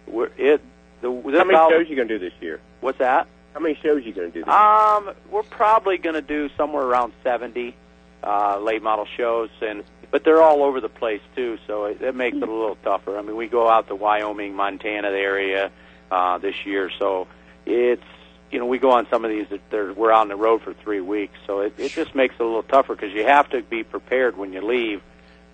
we're, 0.07 0.29
it. 0.38 0.62
The, 1.01 1.12
this 1.12 1.38
How 1.38 1.43
many 1.43 1.51
golf, 1.51 1.71
shows 1.71 1.89
you 1.89 1.95
going 1.95 2.07
to 2.07 2.19
do 2.19 2.29
this 2.29 2.33
year? 2.41 2.59
What's 2.81 3.00
that? 3.00 3.27
How 3.53 3.59
many 3.59 3.75
shows 3.81 4.05
you 4.05 4.13
going 4.13 4.31
to 4.31 4.39
do? 4.39 4.45
This 4.45 4.53
um, 4.53 5.12
we're 5.31 5.43
probably 5.43 5.97
going 5.97 6.15
to 6.15 6.21
do 6.21 6.50
somewhere 6.57 6.83
around 6.83 7.13
seventy 7.24 7.75
uh, 8.24 8.59
late 8.59 8.81
model 8.81 9.07
shows, 9.17 9.50
and 9.62 9.83
but 10.12 10.24
they're 10.24 10.41
all 10.41 10.63
over 10.63 10.81
the 10.81 10.89
place 10.89 11.21
too, 11.35 11.57
so 11.67 11.85
it, 11.85 12.01
it 12.01 12.15
makes 12.15 12.38
it 12.38 12.43
a 12.43 12.51
little 12.51 12.77
tougher. 12.83 13.17
I 13.17 13.21
mean, 13.21 13.35
we 13.35 13.47
go 13.47 13.69
out 13.69 13.88
to 13.88 13.95
Wyoming, 13.95 14.55
Montana 14.55 15.09
area 15.09 15.71
uh, 16.12 16.38
this 16.38 16.65
year, 16.65 16.89
so 16.97 17.27
it's 17.65 18.03
you 18.51 18.59
know 18.59 18.65
we 18.65 18.77
go 18.77 18.91
on 18.91 19.07
some 19.09 19.25
of 19.25 19.31
these 19.31 19.47
that 19.50 19.62
they're, 19.69 19.93
we're 19.93 20.12
out 20.12 20.21
on 20.21 20.27
the 20.29 20.35
road 20.35 20.62
for 20.62 20.74
three 20.74 21.01
weeks, 21.01 21.38
so 21.45 21.62
it, 21.62 21.74
it 21.77 21.91
just 21.91 22.15
makes 22.15 22.35
it 22.35 22.41
a 22.41 22.45
little 22.45 22.63
tougher 22.63 22.95
because 22.95 23.13
you 23.13 23.24
have 23.25 23.50
to 23.50 23.62
be 23.62 23.83
prepared 23.83 24.38
when 24.38 24.53
you 24.53 24.62
leave. 24.62 25.01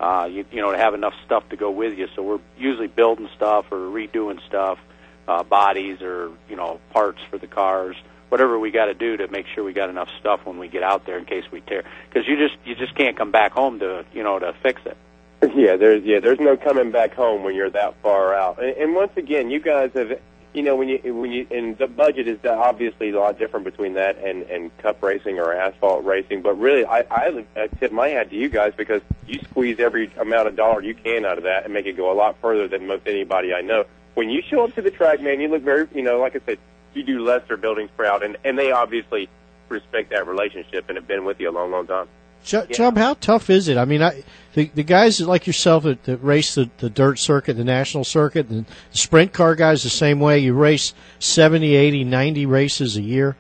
Uh, 0.02 0.26
you, 0.26 0.46
you 0.52 0.62
know, 0.62 0.72
to 0.72 0.78
have 0.78 0.96
enough 0.96 1.14
stuff 1.26 1.48
to 1.50 1.56
go 1.56 1.70
with 1.70 1.96
you. 1.98 2.08
So 2.16 2.24
we're 2.24 2.40
usually 2.58 2.88
building 2.88 3.30
stuff 3.36 3.72
or 3.72 3.78
redoing 3.78 4.44
stuff, 4.48 4.80
uh, 5.28 5.44
bodies 5.44 6.02
or 6.02 6.32
you 6.50 6.56
know 6.56 6.80
parts 6.92 7.20
for 7.30 7.38
the 7.38 7.48
cars 7.48 7.96
whatever 8.32 8.58
we 8.58 8.72
got 8.72 8.86
to 8.86 8.94
do 8.94 9.18
to 9.18 9.28
make 9.28 9.46
sure 9.54 9.62
we 9.62 9.74
got 9.74 9.90
enough 9.90 10.08
stuff 10.18 10.40
when 10.46 10.58
we 10.58 10.70
get 10.70 10.82
out 10.84 11.06
there 11.06 11.18
in 11.18 11.26
case 11.26 11.44
we 11.52 11.60
tear. 11.60 11.84
Because 12.08 12.28
you 12.28 12.38
just 12.38 12.56
you 12.66 12.76
just 12.76 12.96
can't 12.96 13.18
come 13.18 13.30
back 13.30 13.52
home 13.52 13.80
to 13.80 14.06
you 14.14 14.24
know 14.24 14.40
to 14.40 14.54
fix 14.64 14.82
it. 14.86 14.98
Yeah, 15.56 15.76
there's 15.76 16.04
yeah, 16.04 16.20
there's 16.20 16.40
no 16.40 16.56
coming 16.56 16.92
back 16.92 17.14
home 17.14 17.44
when 17.44 17.56
you're 17.56 17.72
that 17.72 17.96
far 18.02 18.34
out. 18.34 18.64
And, 18.64 18.78
and 18.78 18.96
once 18.96 19.12
again, 19.18 19.50
you 19.50 19.60
guys 19.60 19.92
have 19.96 20.20
you 20.54 20.64
know 20.64 20.76
when 20.76 20.90
you 20.90 21.00
when 21.14 21.32
you 21.32 21.48
and 21.52 21.78
the 21.78 21.88
budget 21.88 22.28
is 22.28 22.44
obviously 22.46 23.10
a 23.12 23.20
lot 23.20 23.38
different 23.40 23.66
between 23.66 23.94
that 23.94 24.18
and 24.18 24.44
and 24.44 24.76
cup 24.80 25.02
racing 25.02 25.40
or 25.40 25.54
asphalt 25.54 26.04
racing. 26.04 26.42
But 26.42 26.60
really, 26.60 26.86
I 26.86 27.06
I, 27.10 27.68
tip 27.80 27.92
my 27.92 28.10
hat 28.10 28.30
to 28.30 28.36
you 28.36 28.50
guys 28.50 28.74
because 28.76 29.02
you 29.26 29.40
squeeze 29.40 29.80
every 29.80 30.12
amount 30.18 30.48
of 30.48 30.56
dollar 30.56 30.82
you 30.82 30.94
can 30.94 31.26
out 31.26 31.38
of 31.38 31.44
that 31.46 31.64
and 31.64 31.74
make 31.74 31.86
it 31.86 31.98
go 31.98 32.12
a 32.12 32.16
lot 32.16 32.38
further 32.42 32.68
than 32.68 32.88
most 32.88 33.08
anybody 33.08 33.54
I 33.54 33.62
know. 33.62 33.86
When 34.16 34.30
you 34.30 34.42
show 34.42 34.66
up 34.66 34.76
to 34.76 34.82
the 34.82 34.92
track, 34.92 35.22
man, 35.22 35.40
you 35.40 35.48
look 35.48 35.64
very 35.64 35.88
you 35.94 36.02
know 36.02 36.20
like 36.20 36.36
I 36.36 36.42
said, 36.46 36.60
you 36.94 37.04
do 37.04 37.24
Lester 37.24 37.58
Buildings 37.58 37.90
proud, 37.96 38.24
and 38.24 38.38
and 38.44 38.58
they 38.58 38.72
obviously 38.72 39.30
respect 39.70 40.10
that 40.10 40.28
relationship 40.28 40.86
and 40.90 40.98
have 40.98 41.08
been 41.08 41.24
with 41.24 41.40
you 41.40 41.50
a 41.50 41.54
long, 41.54 41.72
long 41.72 41.88
time. 41.88 42.08
Ch- 42.44 42.54
Yeah. 42.54 42.64
Chub, 42.72 42.98
how 42.98 43.14
tough 43.16 43.50
is 43.50 43.68
it? 43.68 43.78
I 43.78 43.86
mean, 43.86 44.02
I, 44.02 44.24
the 44.54 44.70
the 44.74 44.84
guys 44.84 45.22
like 45.22 45.48
yourself 45.48 45.84
that, 45.84 46.04
that 46.04 46.18
race 46.18 46.56
the, 46.56 46.70
the 46.80 46.90
dirt 46.90 47.20
circuit, 47.20 47.54
the 47.56 47.64
national 47.64 48.04
circuit, 48.04 48.50
and 48.50 48.66
the 48.66 48.98
sprint 48.98 49.34
car 49.34 49.56
guys 49.56 49.84
the 49.84 49.90
same 49.90 50.20
way. 50.20 50.40
You 50.40 50.54
race 50.54 50.94
70, 51.20 51.76
80, 51.76 52.04
90 52.04 52.46
races 52.46 52.98
a 52.98 53.02
year. 53.02 53.36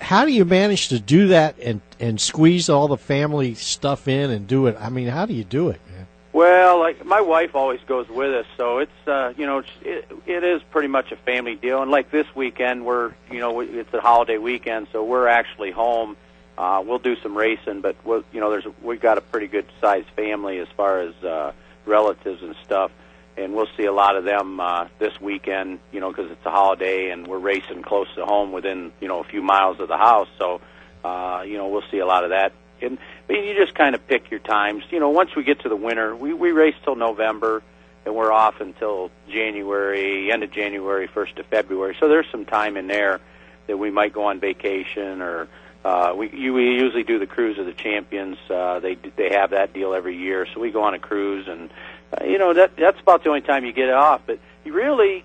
How 0.00 0.24
do 0.24 0.32
you 0.32 0.44
manage 0.44 0.88
to 0.88 1.00
do 1.00 1.28
that 1.28 1.56
and 1.60 1.80
and 1.98 2.20
squeeze 2.20 2.68
all 2.68 2.88
the 2.88 2.96
family 2.98 3.54
stuff 3.54 4.06
in 4.06 4.30
and 4.30 4.46
do 4.46 4.66
it? 4.66 4.76
I 4.78 4.90
mean, 4.90 5.08
how 5.08 5.26
do 5.26 5.34
you 5.34 5.44
do 5.44 5.68
it, 5.70 5.80
man? 5.90 6.06
Well, 6.32 6.78
like 6.78 7.04
my 7.04 7.20
wife 7.20 7.56
always 7.56 7.80
goes 7.86 8.08
with 8.08 8.32
us, 8.32 8.46
so 8.56 8.78
it's 8.78 9.08
uh, 9.08 9.32
you 9.36 9.44
know 9.46 9.62
it, 9.82 10.08
it 10.26 10.44
is 10.44 10.62
pretty 10.70 10.86
much 10.88 11.10
a 11.10 11.16
family 11.16 11.56
deal. 11.56 11.82
And 11.82 11.90
like 11.90 12.10
this 12.12 12.26
weekend, 12.36 12.84
we're 12.84 13.12
you 13.30 13.40
know 13.40 13.60
it's 13.60 13.92
a 13.92 14.00
holiday 14.00 14.38
weekend, 14.38 14.86
so 14.92 15.02
we're 15.02 15.26
actually 15.26 15.70
home. 15.72 16.16
Uh, 16.58 16.82
we'll 16.84 16.98
do 16.98 17.14
some 17.22 17.38
racing, 17.38 17.80
but 17.80 17.94
we'll, 18.04 18.24
you 18.32 18.40
know 18.40 18.50
there's 18.50 18.66
we've 18.82 19.00
got 19.00 19.16
a 19.16 19.20
pretty 19.20 19.46
good 19.46 19.64
sized 19.80 20.08
family 20.16 20.58
as 20.58 20.66
far 20.76 21.00
as 21.00 21.14
uh, 21.22 21.52
relatives 21.86 22.42
and 22.42 22.56
stuff, 22.64 22.90
and 23.36 23.54
we'll 23.54 23.68
see 23.76 23.84
a 23.84 23.92
lot 23.92 24.16
of 24.16 24.24
them 24.24 24.58
uh, 24.58 24.88
this 24.98 25.20
weekend. 25.20 25.78
You 25.92 26.00
know 26.00 26.10
because 26.10 26.32
it's 26.32 26.44
a 26.44 26.50
holiday 26.50 27.10
and 27.10 27.28
we're 27.28 27.38
racing 27.38 27.82
close 27.82 28.08
to 28.16 28.26
home, 28.26 28.50
within 28.50 28.90
you 29.00 29.06
know 29.06 29.20
a 29.20 29.24
few 29.24 29.40
miles 29.40 29.78
of 29.78 29.86
the 29.86 29.96
house. 29.96 30.26
So 30.36 30.60
uh, 31.04 31.44
you 31.46 31.58
know 31.58 31.68
we'll 31.68 31.88
see 31.92 31.98
a 31.98 32.06
lot 32.06 32.24
of 32.24 32.30
that. 32.30 32.52
And 32.82 32.98
I 33.28 33.32
mean, 33.32 33.44
you 33.44 33.54
just 33.54 33.76
kind 33.76 33.94
of 33.94 34.04
pick 34.08 34.28
your 34.32 34.40
times. 34.40 34.82
You 34.90 34.98
know, 34.98 35.10
once 35.10 35.36
we 35.36 35.44
get 35.44 35.60
to 35.60 35.68
the 35.68 35.76
winter, 35.76 36.16
we 36.16 36.34
we 36.34 36.50
race 36.50 36.74
till 36.82 36.96
November, 36.96 37.62
and 38.04 38.16
we're 38.16 38.32
off 38.32 38.60
until 38.60 39.12
January, 39.28 40.32
end 40.32 40.42
of 40.42 40.50
January, 40.50 41.06
first 41.06 41.38
of 41.38 41.46
February. 41.46 41.96
So 42.00 42.08
there's 42.08 42.26
some 42.32 42.44
time 42.44 42.76
in 42.76 42.88
there 42.88 43.20
that 43.68 43.76
we 43.76 43.92
might 43.92 44.12
go 44.12 44.24
on 44.24 44.40
vacation, 44.40 45.22
or 45.22 45.46
uh, 45.84 46.14
we 46.16 46.30
you, 46.30 46.52
we 46.52 46.74
usually 46.74 47.04
do 47.04 47.18
the 47.18 47.26
cruise 47.26 47.58
of 47.58 47.66
the 47.66 47.72
champions. 47.72 48.38
Uh, 48.50 48.80
they 48.80 48.94
they 48.94 49.30
have 49.30 49.50
that 49.50 49.72
deal 49.72 49.94
every 49.94 50.16
year, 50.16 50.46
so 50.52 50.60
we 50.60 50.70
go 50.70 50.82
on 50.82 50.94
a 50.94 50.98
cruise, 50.98 51.46
and 51.48 51.70
uh, 52.12 52.24
you 52.24 52.38
know 52.38 52.52
that 52.54 52.76
that's 52.76 53.00
about 53.00 53.22
the 53.22 53.28
only 53.28 53.42
time 53.42 53.64
you 53.64 53.72
get 53.72 53.88
it 53.88 53.94
off. 53.94 54.22
But 54.26 54.38
you 54.64 54.72
really, 54.72 55.24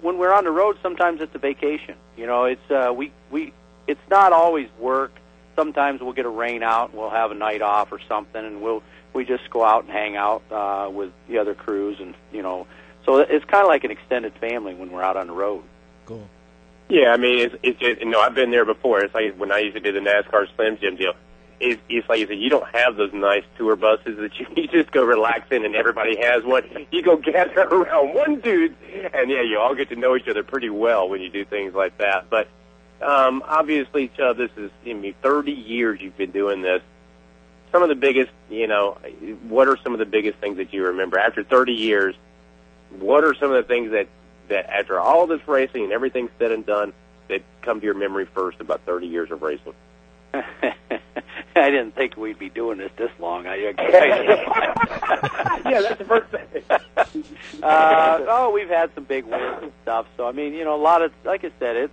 when 0.00 0.18
we're 0.18 0.32
on 0.32 0.44
the 0.44 0.50
road, 0.50 0.78
sometimes 0.82 1.20
it's 1.20 1.34
a 1.34 1.38
vacation. 1.38 1.96
You 2.16 2.26
know, 2.26 2.44
it's 2.44 2.70
uh, 2.70 2.92
we 2.94 3.12
we 3.30 3.52
it's 3.86 4.00
not 4.10 4.32
always 4.32 4.68
work 4.78 5.12
sometimes 5.56 6.00
we'll 6.00 6.12
get 6.12 6.26
a 6.26 6.30
rain 6.30 6.62
out 6.62 6.90
and 6.90 6.98
we'll 6.98 7.10
have 7.10 7.30
a 7.32 7.34
night 7.34 7.62
off 7.62 7.90
or 7.90 7.98
something 8.06 8.44
and 8.44 8.62
we'll 8.62 8.82
we 9.14 9.24
just 9.24 9.48
go 9.50 9.64
out 9.64 9.84
and 9.84 9.92
hang 9.92 10.14
out 10.14 10.42
uh 10.52 10.88
with 10.92 11.10
the 11.28 11.38
other 11.38 11.54
crews 11.54 11.98
and 11.98 12.14
you 12.30 12.42
know 12.42 12.66
so 13.04 13.18
it's 13.18 13.44
kind 13.46 13.62
of 13.62 13.68
like 13.68 13.82
an 13.82 13.90
extended 13.90 14.34
family 14.34 14.74
when 14.74 14.92
we're 14.92 15.02
out 15.02 15.16
on 15.16 15.26
the 15.26 15.32
road 15.32 15.62
Cool. 16.04 16.28
Yeah, 16.88 17.12
I 17.12 17.16
mean, 17.16 17.38
it's, 17.38 17.54
it's 17.62 17.80
just, 17.80 18.00
you 18.00 18.06
know, 18.06 18.20
I've 18.20 18.34
been 18.34 18.50
there 18.50 18.64
before. 18.64 19.00
It's 19.00 19.14
like 19.14 19.36
when 19.36 19.50
I 19.50 19.58
used 19.58 19.74
to 19.74 19.80
do 19.80 19.92
the 19.92 20.00
NASCAR 20.00 20.46
Slim 20.54 20.78
Jim 20.78 20.96
deal. 20.96 21.14
It's, 21.58 21.80
it's 21.88 22.08
like 22.08 22.20
you 22.20 22.26
said, 22.26 22.38
you 22.38 22.50
don't 22.50 22.68
have 22.74 22.96
those 22.96 23.12
nice 23.12 23.42
tour 23.56 23.76
buses 23.76 24.18
that 24.18 24.30
you, 24.38 24.46
you 24.54 24.68
just 24.68 24.92
go 24.92 25.04
relax 25.04 25.50
in 25.50 25.64
and 25.64 25.74
everybody 25.74 26.16
has 26.20 26.44
one. 26.44 26.86
You 26.92 27.02
go 27.02 27.16
gather 27.16 27.62
around 27.62 28.14
one 28.14 28.40
dude 28.40 28.76
and 29.12 29.30
yeah, 29.30 29.42
you 29.42 29.58
all 29.58 29.74
get 29.74 29.88
to 29.88 29.96
know 29.96 30.16
each 30.16 30.28
other 30.28 30.44
pretty 30.44 30.70
well 30.70 31.08
when 31.08 31.20
you 31.20 31.30
do 31.30 31.44
things 31.44 31.74
like 31.74 31.98
that. 31.98 32.30
But, 32.30 32.48
um, 33.02 33.42
obviously, 33.46 34.08
Chub, 34.16 34.36
this 34.36 34.50
is, 34.56 34.70
I 34.86 34.92
mean, 34.92 35.14
30 35.22 35.52
years 35.52 36.00
you've 36.00 36.16
been 36.16 36.30
doing 36.30 36.62
this. 36.62 36.82
Some 37.72 37.82
of 37.82 37.88
the 37.88 37.94
biggest, 37.96 38.30
you 38.48 38.68
know, 38.68 38.96
what 39.48 39.66
are 39.68 39.76
some 39.82 39.92
of 39.92 39.98
the 39.98 40.06
biggest 40.06 40.38
things 40.38 40.56
that 40.58 40.72
you 40.72 40.86
remember 40.86 41.18
after 41.18 41.42
30 41.42 41.72
years? 41.72 42.14
What 42.98 43.24
are 43.24 43.34
some 43.34 43.50
of 43.50 43.56
the 43.56 43.68
things 43.68 43.90
that 43.90 44.06
that 44.48 44.66
after 44.70 44.98
all 45.00 45.26
this 45.26 45.46
racing 45.46 45.84
and 45.84 45.92
everything's 45.92 46.30
said 46.38 46.52
and 46.52 46.64
done 46.64 46.92
that 47.28 47.42
come 47.62 47.80
to 47.80 47.84
your 47.84 47.94
memory 47.94 48.26
first 48.26 48.60
about 48.60 48.82
30 48.82 49.06
years 49.06 49.30
of 49.30 49.42
racing? 49.42 49.74
I 51.56 51.70
didn't 51.70 51.94
think 51.94 52.16
we'd 52.16 52.38
be 52.38 52.50
doing 52.50 52.78
this 52.78 52.90
this 52.96 53.10
long. 53.18 53.46
I, 53.46 53.56
yeah, 53.56 53.72
that's 55.80 55.98
the 55.98 56.04
first 56.04 56.30
thing. 56.30 56.62
uh, 57.62 58.18
oh, 58.28 58.50
we've 58.50 58.68
had 58.68 58.94
some 58.94 59.04
big 59.04 59.24
wins 59.24 59.58
and 59.62 59.72
stuff. 59.82 60.06
So 60.16 60.28
I 60.28 60.32
mean, 60.32 60.52
you 60.52 60.64
know, 60.64 60.74
a 60.74 60.82
lot 60.82 61.02
of 61.02 61.12
like 61.24 61.44
I 61.44 61.50
said, 61.58 61.76
it's 61.76 61.92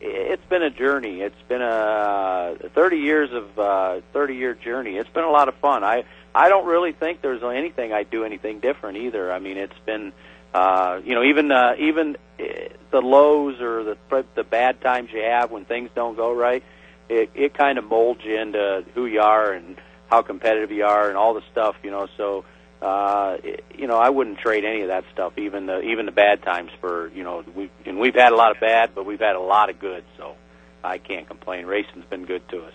it's 0.00 0.44
been 0.46 0.62
a 0.62 0.70
journey. 0.70 1.20
It's 1.20 1.40
been 1.48 1.62
a 1.62 2.56
30 2.74 2.96
years 2.96 3.30
of 3.32 3.58
uh, 3.58 4.00
30 4.12 4.34
year 4.34 4.54
journey. 4.54 4.96
It's 4.96 5.10
been 5.10 5.24
a 5.24 5.30
lot 5.30 5.48
of 5.48 5.54
fun. 5.56 5.84
I 5.84 6.04
I 6.34 6.48
don't 6.48 6.66
really 6.66 6.92
think 6.92 7.22
there's 7.22 7.42
anything 7.42 7.92
I'd 7.92 8.10
do 8.10 8.24
anything 8.24 8.60
different 8.60 8.98
either. 8.98 9.32
I 9.32 9.38
mean, 9.38 9.58
it's 9.58 9.78
been 9.84 10.12
uh, 10.54 11.00
you 11.04 11.14
know 11.14 11.22
even 11.24 11.50
uh, 11.50 11.74
even 11.78 12.16
uh, 12.40 12.44
the 12.90 13.00
lows 13.00 13.60
or 13.60 13.84
the 13.84 14.24
the 14.34 14.44
bad 14.44 14.80
times 14.80 15.10
you 15.12 15.22
have 15.22 15.50
when 15.50 15.64
things 15.64 15.90
don't 15.94 16.16
go 16.16 16.32
right. 16.32 16.62
It 17.08 17.30
it 17.34 17.54
kind 17.54 17.78
of 17.78 17.84
molds 17.84 18.20
you 18.24 18.38
into 18.38 18.84
who 18.94 19.06
you 19.06 19.20
are 19.20 19.52
and 19.52 19.76
how 20.08 20.22
competitive 20.22 20.70
you 20.70 20.84
are 20.84 21.08
and 21.08 21.16
all 21.16 21.34
the 21.34 21.42
stuff. 21.50 21.76
You 21.82 21.90
know, 21.90 22.06
so 22.16 22.44
uh, 22.80 23.38
it- 23.42 23.64
you 23.74 23.86
know, 23.86 23.96
I 23.96 24.10
wouldn't 24.10 24.38
trade 24.38 24.64
any 24.64 24.82
of 24.82 24.88
that 24.88 25.04
stuff, 25.12 25.36
even 25.38 25.66
the 25.66 25.80
even 25.80 26.06
the 26.06 26.12
bad 26.12 26.42
times 26.42 26.70
for 26.80 27.08
you 27.08 27.24
know 27.24 27.44
we 27.54 27.70
and 27.86 27.98
we've 27.98 28.14
had 28.14 28.32
a 28.32 28.36
lot 28.36 28.50
of 28.52 28.60
bad, 28.60 28.94
but 28.94 29.04
we've 29.06 29.20
had 29.20 29.36
a 29.36 29.40
lot 29.40 29.70
of 29.70 29.78
good, 29.80 30.04
so 30.16 30.36
I 30.84 30.98
can't 30.98 31.26
complain. 31.26 31.66
Racing's 31.66 32.04
been 32.06 32.24
good 32.26 32.46
to 32.50 32.62
us. 32.64 32.74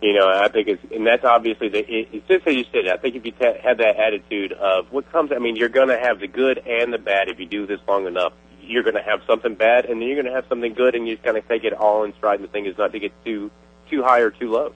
You 0.00 0.12
know, 0.12 0.28
I 0.28 0.48
think 0.48 0.68
it's, 0.68 0.82
and 0.92 1.04
that's 1.04 1.24
obviously 1.24 1.68
the, 1.68 1.78
it, 1.78 2.08
it's 2.12 2.28
just 2.28 2.46
as 2.46 2.54
you 2.54 2.64
said. 2.72 2.86
I 2.86 2.98
think 2.98 3.16
if 3.16 3.26
you 3.26 3.32
t- 3.32 3.58
have 3.64 3.78
that 3.78 3.96
attitude 3.96 4.52
of 4.52 4.92
what 4.92 5.10
comes, 5.10 5.32
I 5.32 5.38
mean, 5.38 5.56
you're 5.56 5.68
going 5.68 5.88
to 5.88 5.98
have 5.98 6.20
the 6.20 6.28
good 6.28 6.58
and 6.58 6.92
the 6.92 6.98
bad 6.98 7.28
if 7.28 7.40
you 7.40 7.46
do 7.46 7.66
this 7.66 7.80
long 7.88 8.06
enough. 8.06 8.32
You're 8.62 8.84
going 8.84 8.94
to 8.94 9.02
have 9.02 9.22
something 9.26 9.54
bad, 9.54 9.86
and 9.86 10.00
then 10.00 10.06
you're 10.06 10.22
going 10.22 10.32
to 10.32 10.34
have 10.34 10.44
something 10.48 10.74
good, 10.74 10.94
and 10.94 11.08
you 11.08 11.14
just 11.14 11.24
kind 11.24 11.36
of 11.36 11.48
take 11.48 11.64
it 11.64 11.72
all 11.72 12.04
in 12.04 12.14
stride. 12.14 12.38
And 12.38 12.48
the 12.48 12.52
thing 12.52 12.66
is 12.66 12.78
not 12.78 12.92
to 12.92 13.00
get 13.00 13.12
too 13.24 13.50
too 13.90 14.02
high 14.02 14.20
or 14.20 14.30
too 14.30 14.50
low. 14.50 14.72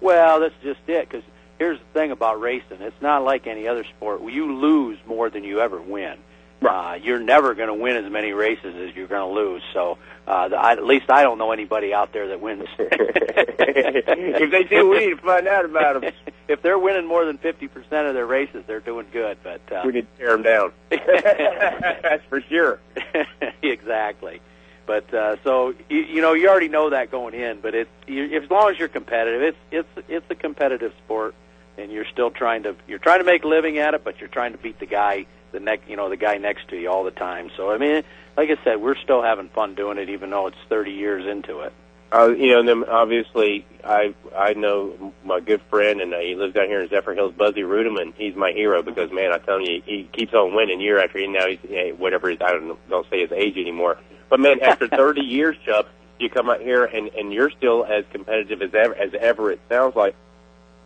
Well, 0.00 0.40
that's 0.40 0.54
just 0.62 0.80
it. 0.86 1.08
Because 1.08 1.24
here's 1.58 1.78
the 1.78 1.84
thing 1.92 2.12
about 2.12 2.40
racing: 2.40 2.80
it's 2.80 3.02
not 3.02 3.24
like 3.24 3.46
any 3.46 3.66
other 3.66 3.84
sport. 3.84 4.22
You 4.22 4.54
lose 4.54 4.98
more 5.06 5.28
than 5.28 5.44
you 5.44 5.60
ever 5.60 5.80
win. 5.80 6.18
Uh, 6.64 6.98
you're 7.02 7.20
never 7.20 7.54
going 7.54 7.68
to 7.68 7.74
win 7.74 7.96
as 7.96 8.10
many 8.10 8.32
races 8.32 8.74
as 8.76 8.94
you're 8.94 9.08
going 9.08 9.28
to 9.28 9.34
lose. 9.34 9.62
So, 9.72 9.98
uh, 10.26 10.48
the, 10.48 10.56
I, 10.56 10.72
at 10.72 10.84
least 10.84 11.10
I 11.10 11.22
don't 11.22 11.38
know 11.38 11.52
anybody 11.52 11.92
out 11.92 12.12
there 12.12 12.28
that 12.28 12.40
wins. 12.40 12.64
if 12.78 14.50
they 14.50 14.64
do, 14.64 14.88
we 14.88 15.06
need 15.06 15.16
to 15.16 15.22
find 15.22 15.48
out 15.48 15.64
about 15.64 16.00
them. 16.00 16.12
if 16.48 16.62
they're 16.62 16.78
winning 16.78 17.06
more 17.06 17.24
than 17.24 17.38
fifty 17.38 17.68
percent 17.68 18.06
of 18.06 18.14
their 18.14 18.26
races, 18.26 18.64
they're 18.66 18.80
doing 18.80 19.06
good. 19.12 19.38
But 19.42 19.60
uh, 19.72 19.82
We 19.84 19.92
need 19.92 20.06
to 20.12 20.18
tear 20.18 20.32
them 20.36 20.42
down. 20.42 20.72
that's 20.90 22.24
for 22.28 22.40
sure. 22.42 22.78
exactly. 23.62 24.40
But 24.86 25.12
uh, 25.14 25.36
so 25.44 25.74
you, 25.88 26.00
you 26.00 26.20
know 26.22 26.34
you 26.34 26.48
already 26.48 26.68
know 26.68 26.90
that 26.90 27.10
going 27.10 27.34
in. 27.34 27.60
But 27.60 27.74
it's 27.74 27.90
you, 28.06 28.24
as 28.40 28.50
long 28.50 28.70
as 28.70 28.78
you're 28.78 28.88
competitive, 28.88 29.42
it's 29.42 29.58
it's 29.96 30.08
it's 30.08 30.26
a 30.30 30.34
competitive 30.34 30.92
sport, 31.04 31.34
and 31.78 31.90
you're 31.90 32.06
still 32.12 32.30
trying 32.30 32.64
to 32.64 32.76
you're 32.86 32.98
trying 32.98 33.20
to 33.20 33.24
make 33.24 33.44
a 33.44 33.48
living 33.48 33.78
at 33.78 33.94
it, 33.94 34.04
but 34.04 34.20
you're 34.20 34.28
trying 34.28 34.52
to 34.52 34.58
beat 34.58 34.78
the 34.78 34.86
guy 34.86 35.26
the 35.52 35.60
next 35.60 35.88
you 35.88 35.96
know 35.96 36.08
the 36.08 36.16
guy 36.16 36.38
next 36.38 36.68
to 36.68 36.76
you 36.76 36.90
all 36.90 37.04
the 37.04 37.10
time. 37.10 37.50
So 37.56 37.70
I 37.70 37.78
mean, 37.78 38.02
like 38.36 38.50
I 38.50 38.62
said, 38.64 38.80
we're 38.80 38.96
still 38.96 39.22
having 39.22 39.48
fun 39.48 39.74
doing 39.74 39.98
it, 39.98 40.08
even 40.08 40.30
though 40.30 40.46
it's 40.46 40.56
30 40.68 40.90
years 40.92 41.26
into 41.26 41.60
it. 41.60 41.72
Uh, 42.12 42.28
you 42.28 42.50
know, 42.52 42.60
and 42.60 42.68
then 42.68 42.84
obviously, 42.84 43.64
I 43.82 44.14
I 44.36 44.52
know 44.52 45.14
my 45.24 45.40
good 45.40 45.62
friend, 45.70 46.02
and 46.02 46.12
uh, 46.12 46.18
he 46.18 46.34
lives 46.34 46.52
down 46.54 46.66
here 46.66 46.82
in 46.82 46.88
Zephyr 46.90 47.14
Hills, 47.14 47.32
Buzzie 47.34 47.62
Reutimann. 47.62 48.12
He's 48.16 48.36
my 48.36 48.52
hero 48.52 48.82
because, 48.82 49.10
man, 49.10 49.32
I 49.32 49.38
tell 49.38 49.60
you, 49.60 49.80
he 49.82 50.10
keeps 50.12 50.34
on 50.34 50.54
winning 50.54 50.78
year 50.78 51.02
after 51.02 51.18
year. 51.18 51.30
Now 51.30 51.46
he's 51.46 51.58
eh, 51.70 51.92
whatever 51.92 52.28
his, 52.28 52.38
I 52.42 52.52
don't 52.52 52.76
don't 52.90 53.08
say 53.08 53.22
his 53.22 53.32
age 53.32 53.56
anymore. 53.56 53.96
But 54.28 54.40
man, 54.40 54.60
after 54.62 54.88
30 54.88 55.22
years, 55.22 55.56
Chub, 55.64 55.86
you 56.18 56.28
come 56.28 56.50
out 56.50 56.60
here 56.60 56.84
and 56.84 57.08
and 57.16 57.32
you're 57.32 57.50
still 57.50 57.86
as 57.86 58.04
competitive 58.12 58.60
as 58.60 58.74
ever. 58.74 58.94
As 58.94 59.14
ever, 59.18 59.50
it 59.50 59.60
sounds 59.70 59.96
like. 59.96 60.14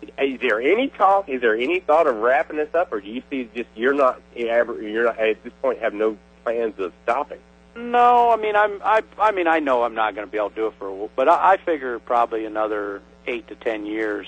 Is 0.03 0.41
there 0.41 0.61
any 0.61 0.88
talk? 0.88 1.29
Is 1.29 1.41
there 1.41 1.57
any 1.57 1.81
thought 1.81 2.07
of 2.07 2.17
wrapping 2.17 2.57
this 2.57 2.75
up, 2.75 2.93
or 2.93 3.00
do 3.00 3.09
you 3.09 3.23
see 3.31 3.49
just 3.55 3.69
you're 3.75 3.95
not 3.95 4.21
you're 4.35 5.05
not 5.05 5.19
at 5.19 5.43
this 5.43 5.53
point 5.62 5.79
have 5.81 5.95
no 5.95 6.17
plans 6.45 6.79
of 6.79 6.93
stopping? 7.03 7.38
No, 7.75 8.31
I 8.31 8.37
mean 8.37 8.57
I'm 8.57 8.81
I 8.85 9.03
I 9.19 9.33
mean 9.33 9.47
I 9.47 9.59
know 9.61 9.83
I'm 9.83 9.95
not 9.95 10.15
going 10.15 10.26
to 10.26 10.31
be 10.31 10.38
able 10.38 10.50
to 10.50 10.57
do 10.57 10.67
it 10.69 10.75
for 10.79 10.87
a 10.87 10.95
while, 10.95 11.11
but 11.17 11.29
I, 11.29 11.53
I 11.53 11.57
figure 11.59 11.99
probably 11.99 12.45
another 12.45 13.03
eight 13.26 13.49
to 13.49 13.55
ten 13.55 13.87
years. 13.87 14.26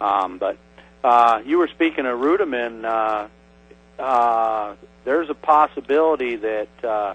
Um, 0.00 0.38
but 0.38 0.58
uh, 1.02 1.42
you 1.44 1.58
were 1.58 1.68
speaking 1.68 2.06
of 2.06 2.18
Reutimann. 2.18 2.84
Uh, 2.84 4.02
uh, 4.02 4.74
there's 5.04 5.30
a 5.30 5.34
possibility 5.34 6.36
that 6.36 6.84
uh, 6.84 7.14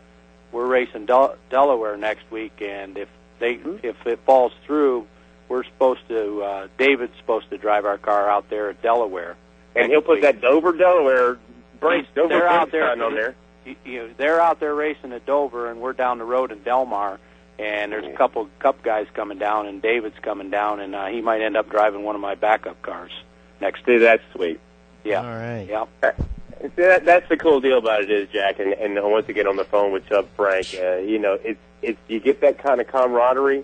we're 0.51 0.67
racing 0.67 1.05
Del- 1.05 1.35
Delaware 1.49 1.97
next 1.97 2.29
week, 2.31 2.61
and 2.61 2.97
if 2.97 3.09
they 3.39 3.59
if 3.83 3.95
it 4.05 4.19
falls 4.25 4.53
through, 4.65 5.07
we're 5.49 5.63
supposed 5.65 6.07
to. 6.07 6.41
Uh, 6.43 6.67
David's 6.77 7.15
supposed 7.17 7.49
to 7.49 7.57
drive 7.57 7.85
our 7.85 7.97
car 7.97 8.29
out 8.29 8.49
there 8.49 8.69
at 8.69 8.81
Delaware. 8.81 9.35
And 9.75 9.91
he'll 9.91 10.01
put 10.01 10.21
that 10.21 10.39
Dover, 10.41 10.71
Delaware 10.73 11.37
brace, 11.79 12.05
Dover 12.15 12.29
They're 12.29 12.47
out 12.47 12.71
there 12.71 12.87
sign 12.89 13.01
on 13.01 13.13
there. 13.15 13.35
you- 13.65 13.75
you 13.85 13.99
know, 13.99 14.09
they're 14.17 14.41
out 14.41 14.59
there 14.59 14.73
racing 14.73 15.11
at 15.13 15.25
Dover, 15.25 15.69
and 15.69 15.79
we're 15.81 15.93
down 15.93 16.17
the 16.17 16.23
road 16.25 16.51
in 16.51 16.63
Delmar. 16.63 17.19
And 17.59 17.91
there's 17.91 18.05
a 18.05 18.13
couple 18.15 18.47
Cup 18.59 18.81
guys 18.83 19.05
coming 19.13 19.37
down, 19.37 19.67
and 19.67 19.81
David's 19.81 20.17
coming 20.21 20.49
down, 20.49 20.79
and 20.79 20.95
uh, 20.95 21.07
he 21.07 21.19
might 21.21 21.41
end 21.41 21.57
up 21.57 21.69
driving 21.69 22.03
one 22.03 22.15
of 22.15 22.21
my 22.21 22.35
backup 22.35 22.81
cars 22.81 23.11
next. 23.59 23.85
See, 23.85 23.97
that's 23.97 24.23
sweet. 24.33 24.59
Yeah, 25.03 25.19
All 25.21 25.27
right. 25.35 25.67
yeah. 25.69 25.85
That, 26.77 27.05
that's 27.05 27.27
the 27.29 27.37
cool 27.37 27.59
deal 27.61 27.77
about 27.77 28.01
it 28.03 28.11
is, 28.11 28.29
Jack, 28.29 28.59
and, 28.59 28.73
and 28.73 28.97
once 29.11 29.27
again 29.29 29.45
on 29.47 29.55
the 29.55 29.63
phone 29.65 29.91
with 29.91 30.07
Chub 30.07 30.27
Frank, 30.35 30.67
uh, 30.81 30.97
you 30.97 31.19
know, 31.19 31.37
it's 31.43 31.59
it's 31.81 31.99
you 32.09 32.19
get 32.19 32.41
that 32.41 32.57
kind 32.57 32.81
of 32.81 32.87
camaraderie, 32.87 33.63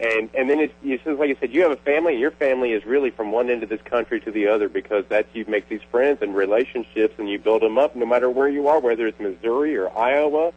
and 0.00 0.28
and 0.34 0.50
then 0.50 0.60
it's, 0.60 0.74
it's 0.82 1.06
like 1.06 1.30
I 1.30 1.40
said, 1.40 1.52
you 1.52 1.62
have 1.62 1.70
a 1.70 1.76
family, 1.76 2.18
your 2.18 2.32
family 2.32 2.72
is 2.72 2.84
really 2.84 3.10
from 3.10 3.32
one 3.32 3.50
end 3.50 3.62
of 3.62 3.68
this 3.68 3.82
country 3.82 4.20
to 4.20 4.30
the 4.30 4.48
other 4.48 4.68
because 4.68 5.04
that's 5.08 5.28
you 5.34 5.44
make 5.46 5.68
these 5.68 5.82
friends 5.90 6.20
and 6.20 6.34
relationships, 6.34 7.14
and 7.18 7.28
you 7.28 7.38
build 7.38 7.62
them 7.62 7.78
up 7.78 7.94
no 7.94 8.06
matter 8.06 8.28
where 8.28 8.48
you 8.48 8.68
are, 8.68 8.80
whether 8.80 9.06
it's 9.06 9.20
Missouri 9.20 9.76
or 9.76 9.96
Iowa, 9.96 10.52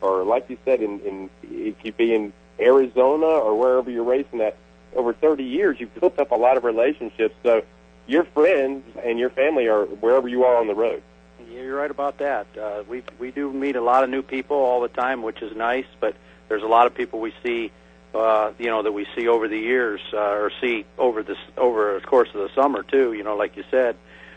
or 0.00 0.24
like 0.24 0.50
you 0.50 0.58
said, 0.64 0.82
in 0.82 1.00
in 1.00 1.30
it 1.42 1.80
could 1.80 1.96
be 1.96 2.14
in 2.14 2.32
Arizona 2.60 3.26
or 3.26 3.58
wherever 3.58 3.90
you're 3.90 4.04
racing 4.04 4.40
at. 4.40 4.56
Over 4.94 5.12
30 5.12 5.42
years, 5.42 5.80
you've 5.80 5.92
built 5.98 6.20
up 6.20 6.30
a 6.30 6.36
lot 6.36 6.56
of 6.56 6.62
relationships. 6.62 7.34
So 7.42 7.64
your 8.06 8.24
friends 8.24 8.84
and 9.02 9.18
your 9.18 9.30
family 9.30 9.66
are 9.66 9.86
wherever 9.86 10.28
you 10.28 10.44
are 10.44 10.56
on 10.56 10.66
the 10.68 10.74
road. 10.74 11.02
You're 11.50 11.76
right 11.76 11.90
about 11.90 12.18
that. 12.18 12.46
Uh, 12.56 12.82
we 12.88 13.02
we 13.18 13.30
do 13.30 13.52
meet 13.52 13.76
a 13.76 13.80
lot 13.80 14.04
of 14.04 14.10
new 14.10 14.22
people 14.22 14.56
all 14.56 14.80
the 14.80 14.88
time, 14.88 15.22
which 15.22 15.42
is 15.42 15.56
nice. 15.56 15.86
But 16.00 16.14
there's 16.48 16.62
a 16.62 16.68
lot 16.68 16.86
of 16.86 16.94
people 16.94 17.20
we 17.20 17.34
see, 17.42 17.72
uh, 18.14 18.52
you 18.58 18.66
know, 18.66 18.82
that 18.82 18.92
we 18.92 19.06
see 19.16 19.28
over 19.28 19.48
the 19.48 19.58
years 19.58 20.00
uh, 20.12 20.18
or 20.18 20.50
see 20.60 20.84
over 20.98 21.22
this 21.22 21.38
over 21.56 21.98
the 21.98 22.06
course 22.06 22.28
of 22.34 22.40
the 22.40 22.50
summer 22.54 22.82
too. 22.82 23.12
You 23.12 23.24
know, 23.24 23.36
like 23.36 23.56
you 23.56 23.64
said, 23.70 23.96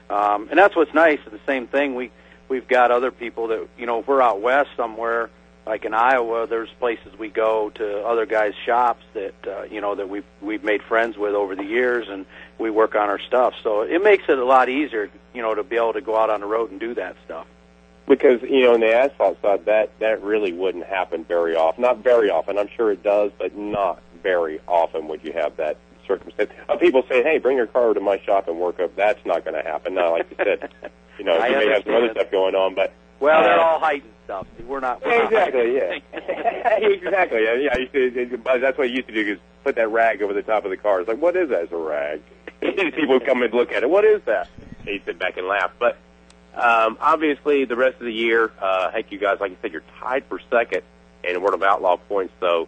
um, 0.10 0.48
and 0.50 0.57
that's 0.57 0.75
what's 0.75 0.93
nice. 0.93 1.19
The 1.29 1.39
same 1.46 1.67
thing 1.67 1.96
we 1.96 2.12
we've 2.50 2.67
got 2.67 2.91
other 2.91 3.12
people 3.12 3.48
that 3.50 3.67
you 3.77 3.86
know 3.86 4.00
if 4.00 4.07
we're 4.07 4.22
out 4.22 4.41
west 4.41 4.69
somewhere 4.75 5.29
like 5.67 5.84
in 5.84 5.93
Iowa, 5.93 6.48
there's 6.48 6.69
places 6.79 7.17
we 7.19 7.27
go 7.27 7.69
to 7.72 8.05
other 8.05 8.25
guys' 8.25 8.53
shops 8.65 9.03
that 9.13 9.36
uh, 9.46 9.63
you 9.63 9.81
know 9.81 9.96
that 9.96 10.07
we've 10.10 10.25
we've 10.41 10.63
made 10.63 10.81
friends 10.81 11.17
with 11.17 11.34
over 11.34 11.55
the 11.55 11.65
years, 11.65 12.07
and 12.10 12.25
we 12.57 12.69
work 12.69 12.96
on 12.96 13.10
our 13.10 13.19
stuff. 13.19 13.53
So 13.63 13.81
it 13.81 14.01
makes 14.01 14.24
it 14.29 14.39
a 14.39 14.46
lot 14.46 14.69
easier, 14.69 15.10
you 15.34 15.41
know, 15.41 15.53
to 15.53 15.63
be 15.63 15.75
able 15.75 15.93
to 15.93 16.01
go 16.01 16.17
out 16.17 16.29
on 16.29 16.39
the 16.39 16.48
road 16.48 16.72
and 16.72 16.79
do 16.79 16.93
that 16.96 17.17
stuff. 17.25 17.48
Because 18.07 18.41
you 18.41 18.61
know, 18.63 18.73
on 18.73 18.79
the 18.79 18.93
asphalt 18.93 19.41
side, 19.41 19.65
that 19.65 19.91
that 19.99 20.23
really 20.23 20.53
wouldn't 20.53 20.85
happen 20.85 21.23
very 21.25 21.55
often. 21.55 21.81
Not 21.81 21.97
very 22.03 22.29
often. 22.29 22.57
I'm 22.57 22.69
sure 22.75 22.91
it 22.91 23.03
does, 23.03 23.31
but 23.37 23.55
not 23.57 24.01
very 24.23 24.59
often 24.67 25.07
would 25.09 25.23
you 25.23 25.33
have 25.33 25.57
that 25.57 25.77
circumstance. 26.07 26.49
Uh, 26.69 26.77
people 26.77 27.03
saying, 27.09 27.23
"Hey, 27.23 27.37
bring 27.37 27.57
your 27.57 27.67
car 27.67 27.83
over 27.85 27.95
to 27.95 27.99
my 27.99 28.17
shop 28.19 28.47
and 28.47 28.57
work 28.59 28.79
up." 28.79 28.95
That's 28.95 29.23
not 29.25 29.43
going 29.43 29.61
to 29.61 29.69
happen. 29.69 29.93
Now, 29.95 30.11
like 30.11 30.29
you 30.29 30.37
said, 30.37 30.69
you 31.19 31.25
know, 31.25 31.35
you 31.45 31.51
may 31.57 31.67
have 31.73 31.83
some 31.83 31.95
other 31.95 32.11
stuff 32.11 32.31
going 32.31 32.55
on, 32.55 32.75
but 32.75 32.93
Well, 33.19 33.43
they're 33.43 33.59
Uh, 33.59 33.63
all 33.63 33.79
heightened 33.79 34.13
stuff. 34.23 34.47
We're 34.65 34.79
not. 34.79 35.05
We're 35.05 35.17
not 35.23 35.25
exactly, 35.33 35.75
yeah, 35.75 35.99
exactly. 36.77 37.43
Yeah, 37.43 37.53
yeah. 37.55 37.69
I 37.73 37.77
used 37.79 37.93
to, 37.93 38.37
but 38.37 38.61
that's 38.61 38.77
what 38.77 38.85
I 38.87 38.89
used 38.91 39.07
to 39.09 39.13
do 39.13 39.33
is 39.33 39.39
put 39.65 39.75
that 39.75 39.89
rag 39.91 40.21
over 40.21 40.33
the 40.33 40.43
top 40.43 40.63
of 40.63 40.71
the 40.71 40.77
car. 40.77 41.01
It's 41.01 41.09
like, 41.09 41.21
what 41.21 41.35
is 41.35 41.49
that? 41.49 41.63
It's 41.63 41.73
a 41.73 41.75
rag. 41.77 42.21
People 42.61 43.09
would 43.15 43.25
come 43.25 43.41
and 43.43 43.53
look 43.53 43.73
at 43.73 43.83
it. 43.83 43.89
What 43.89 44.05
is 44.05 44.21
that? 44.25 44.47
And 44.79 44.87
you 44.87 45.01
sit 45.05 45.19
back 45.19 45.35
and 45.37 45.45
laugh. 45.47 45.71
But 45.77 45.97
um, 46.57 46.97
obviously, 46.99 47.65
the 47.65 47.75
rest 47.75 47.95
of 47.99 48.05
the 48.05 48.13
year, 48.13 48.51
uh, 48.61 48.91
heck, 48.91 49.11
you 49.11 49.17
guys, 49.19 49.39
like 49.39 49.51
you 49.51 49.57
said, 49.61 49.71
you're 49.71 49.83
tied 49.99 50.25
for 50.25 50.39
second 50.49 50.81
in 51.23 51.41
World 51.41 51.53
of 51.53 51.63
Outlaw 51.63 51.97
points. 51.97 52.33
So 52.39 52.67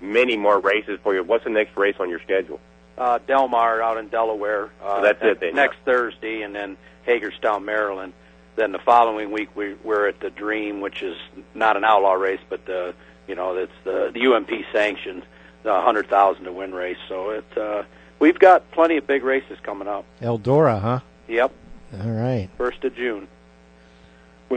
many 0.00 0.36
more 0.36 0.58
races 0.58 0.98
for 1.02 1.14
you. 1.14 1.22
What's 1.22 1.44
the 1.44 1.50
next 1.50 1.76
race 1.76 1.96
on 2.00 2.08
your 2.10 2.20
schedule? 2.20 2.60
uh, 2.98 3.18
Delmar 3.26 3.82
out 3.82 3.98
in 3.98 4.08
Delaware. 4.08 4.70
Uh, 4.82 4.96
So 4.96 5.02
that's 5.02 5.22
it 5.22 5.40
then, 5.40 5.54
Next 5.54 5.76
Thursday, 5.84 6.40
and 6.42 6.54
then 6.54 6.78
Hagerstown, 7.04 7.64
Maryland. 7.64 8.14
Then 8.56 8.72
the 8.72 8.78
following 8.78 9.32
week 9.32 9.54
we, 9.54 9.74
we're 9.84 10.08
at 10.08 10.20
the 10.20 10.30
Dream, 10.30 10.80
which 10.80 11.02
is 11.02 11.14
not 11.54 11.76
an 11.76 11.84
outlaw 11.84 12.14
race, 12.14 12.40
but 12.48 12.64
the 12.64 12.94
you 13.28 13.34
know 13.34 13.54
it's 13.54 13.72
the, 13.84 14.10
the 14.14 14.26
UMP 14.32 14.50
sanctioned, 14.72 15.24
the 15.62 15.78
hundred 15.78 16.08
thousand 16.08 16.44
to 16.44 16.52
win 16.52 16.72
race. 16.74 16.96
So 17.06 17.30
it 17.30 17.44
uh, 17.58 17.82
we've 18.18 18.38
got 18.38 18.70
plenty 18.70 18.96
of 18.96 19.06
big 19.06 19.22
races 19.24 19.58
coming 19.62 19.88
up. 19.88 20.06
Eldora, 20.22 20.80
huh? 20.80 21.00
Yep, 21.28 21.52
All 22.02 22.10
right. 22.10 22.48
first 22.56 22.84
of 22.84 22.94
June. 22.94 23.28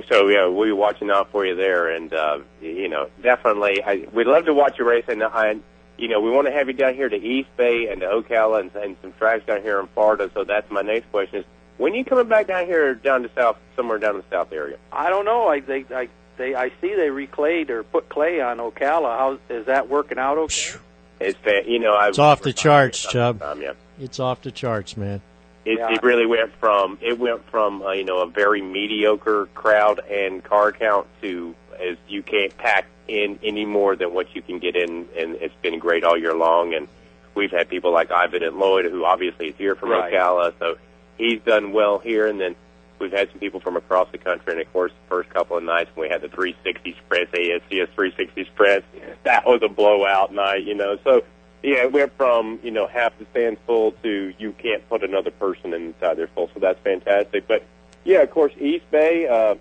So 0.08 0.28
yeah, 0.28 0.46
we'll 0.46 0.66
be 0.68 0.72
watching 0.72 1.10
out 1.10 1.32
for 1.32 1.46
you 1.46 1.56
there, 1.56 1.90
and 1.90 2.14
uh, 2.14 2.40
you 2.62 2.88
know, 2.88 3.10
definitely, 3.24 3.84
I, 3.84 4.08
we'd 4.14 4.28
love 4.28 4.46
to 4.46 4.54
watch 4.54 4.78
you 4.78 4.88
race, 4.88 5.06
and 5.08 5.24
I, 5.24 5.56
you 5.98 6.08
know, 6.08 6.22
we 6.22 6.30
want 6.30 6.46
to 6.48 6.54
have 6.54 6.68
you 6.68 6.74
down 6.74 6.94
here 6.94 7.10
to 7.10 7.16
East 7.16 7.50
Bay 7.58 7.88
and 7.92 8.02
to 8.02 8.08
Ocala 8.08 8.60
and, 8.62 8.76
and 8.76 8.96
some 9.02 9.14
tracks 9.14 9.46
down 9.48 9.64
here 9.64 9.80
in 9.80 9.88
Florida. 9.88 10.30
So 10.36 10.44
that's 10.44 10.70
my 10.70 10.84
next 10.84 11.10
question: 11.12 11.40
is 11.40 11.46
when 11.78 11.94
are 11.94 11.96
you 11.96 12.06
coming 12.06 12.28
back 12.28 12.46
down 12.48 12.68
here, 12.68 12.94
down 12.94 13.24
to 13.24 13.32
south, 13.34 13.58
somewhere 13.76 13.98
down 13.98 14.16
in 14.16 14.22
the 14.22 14.28
south 14.30 14.54
area? 14.54 14.78
I 14.92 15.10
don't 15.10 15.26
know. 15.26 15.48
I 15.48 15.60
they 15.60 15.84
I 15.90 16.08
they 16.38 16.54
I 16.54 16.70
see 16.82 16.94
they 16.94 17.10
reclayed 17.10 17.72
or 17.72 17.82
put 17.82 18.10
clay 18.10 18.42
on 18.42 18.58
Ocala. 18.60 19.18
How 19.18 19.40
is 19.50 19.66
that 19.66 19.90
working 19.90 20.20
out? 20.20 20.38
Okay. 20.38 20.78
It's 21.20 21.38
fa- 21.40 21.64
you 21.66 21.80
know, 21.80 21.96
I've, 21.96 22.10
It's 22.10 22.20
off 22.20 22.44
the 22.44 22.54
charts, 22.54 23.02
Chub. 23.02 23.42
Um, 23.42 23.62
yeah. 23.62 23.74
It's 24.00 24.20
off 24.20 24.42
the 24.42 24.52
charts, 24.52 24.96
man. 24.96 25.22
It, 25.66 25.78
Yeah. 25.80 25.94
it 25.94 26.04
really 26.04 26.26
went 26.26 26.52
from 26.60 26.98
it 27.02 27.20
went 27.20 27.44
from 27.50 27.82
uh, 27.82 27.92
you 27.92 28.04
know 28.06 28.20
a 28.20 28.28
very 28.28 28.62
mediocre 28.62 29.48
crowd 29.54 30.00
and 30.10 30.44
car 30.44 30.72
count 30.72 31.08
to 31.22 31.54
as 31.80 31.98
you 32.08 32.24
can't 32.24 32.56
pack 32.58 32.86
in 33.08 33.40
any 33.44 33.66
more 33.66 33.96
than 33.96 34.14
what 34.14 34.36
you 34.36 34.42
can 34.42 34.60
get 34.60 34.76
in, 34.76 35.08
and 35.18 35.36
it's 35.36 35.56
been 35.62 35.80
great 35.80 36.04
all 36.04 36.18
year 36.18 36.34
long. 36.34 36.74
And 36.74 36.88
we've 37.36 37.52
had 37.52 37.70
people 37.70 37.92
like 37.92 38.12
Ivan 38.12 38.44
and 38.44 38.58
Lloyd, 38.58 38.86
who 38.86 39.06
obviously 39.06 39.48
is 39.50 39.56
here 39.58 39.76
from 39.76 39.90
Right. 39.90 40.14
Ocala, 40.14 40.54
so 40.60 40.78
he's 41.18 41.42
done 41.42 41.72
well 41.72 42.00
here. 42.00 42.28
And 42.28 42.40
then 42.40 42.56
we've 43.00 43.12
had 43.12 43.30
some 43.32 43.40
people 43.40 43.60
from 43.62 43.78
across 43.78 44.10
the 44.12 44.18
country, 44.18 44.54
and 44.54 44.62
of 44.62 44.72
course, 44.74 44.92
the 44.92 45.10
first 45.10 45.30
couple 45.30 45.58
of 45.58 45.64
nights 45.64 45.90
when 45.96 46.08
we 46.08 46.12
had 46.12 46.22
the 46.22 46.28
360 46.30 46.96
sprints, 47.06 47.32
ASCS 47.32 47.88
360 47.96 48.46
sprints, 48.46 48.88
that 49.24 49.46
was 49.46 49.62
a 49.64 49.70
blowout 49.70 50.34
night, 50.34 50.64
you 50.64 50.76
know. 50.76 50.98
So 51.04 51.24
yeah, 51.64 51.84
it 51.84 51.92
went 51.92 52.14
from 52.18 52.60
you 52.64 52.72
know 52.72 52.88
half 52.88 53.18
the 53.20 53.26
stands 53.32 53.60
full 53.66 53.92
to 54.04 54.34
you 54.38 54.52
can't 54.54 54.88
put 54.90 55.04
another 55.04 55.32
person 55.32 55.74
inside 55.74 56.18
there 56.18 56.28
full. 56.28 56.50
So 56.54 56.60
that's 56.60 56.80
fantastic. 56.82 57.48
But 57.48 57.64
yeah, 58.06 58.20
of 58.22 58.32
course, 58.32 58.54
East 58.60 58.90
Bay, 58.92 59.28
uh, 59.28 59.56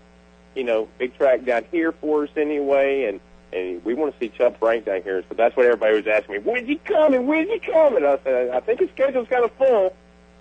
you 0.54 0.64
know, 0.64 0.88
big 0.98 1.16
track 1.16 1.44
down 1.44 1.64
here 1.70 1.92
for 1.92 2.24
us 2.24 2.30
anyway, 2.36 3.04
and 3.04 3.20
and 3.52 3.84
we 3.84 3.94
want 3.94 4.12
to 4.12 4.18
see 4.20 4.28
Chub 4.28 4.58
Frank 4.58 4.84
down 4.84 5.02
here. 5.02 5.22
So 5.28 5.34
that's 5.34 5.56
what 5.56 5.66
everybody 5.66 5.94
was 5.94 6.06
asking 6.06 6.34
me. 6.36 6.40
When's 6.40 6.68
he 6.68 6.76
coming? 6.76 7.26
When's 7.26 7.48
he 7.50 7.58
coming? 7.58 8.04
I 8.04 8.18
said 8.24 8.50
I 8.50 8.60
think 8.60 8.80
his 8.80 8.90
schedule's 8.90 9.28
kind 9.28 9.44
of 9.44 9.52
full, 9.52 9.94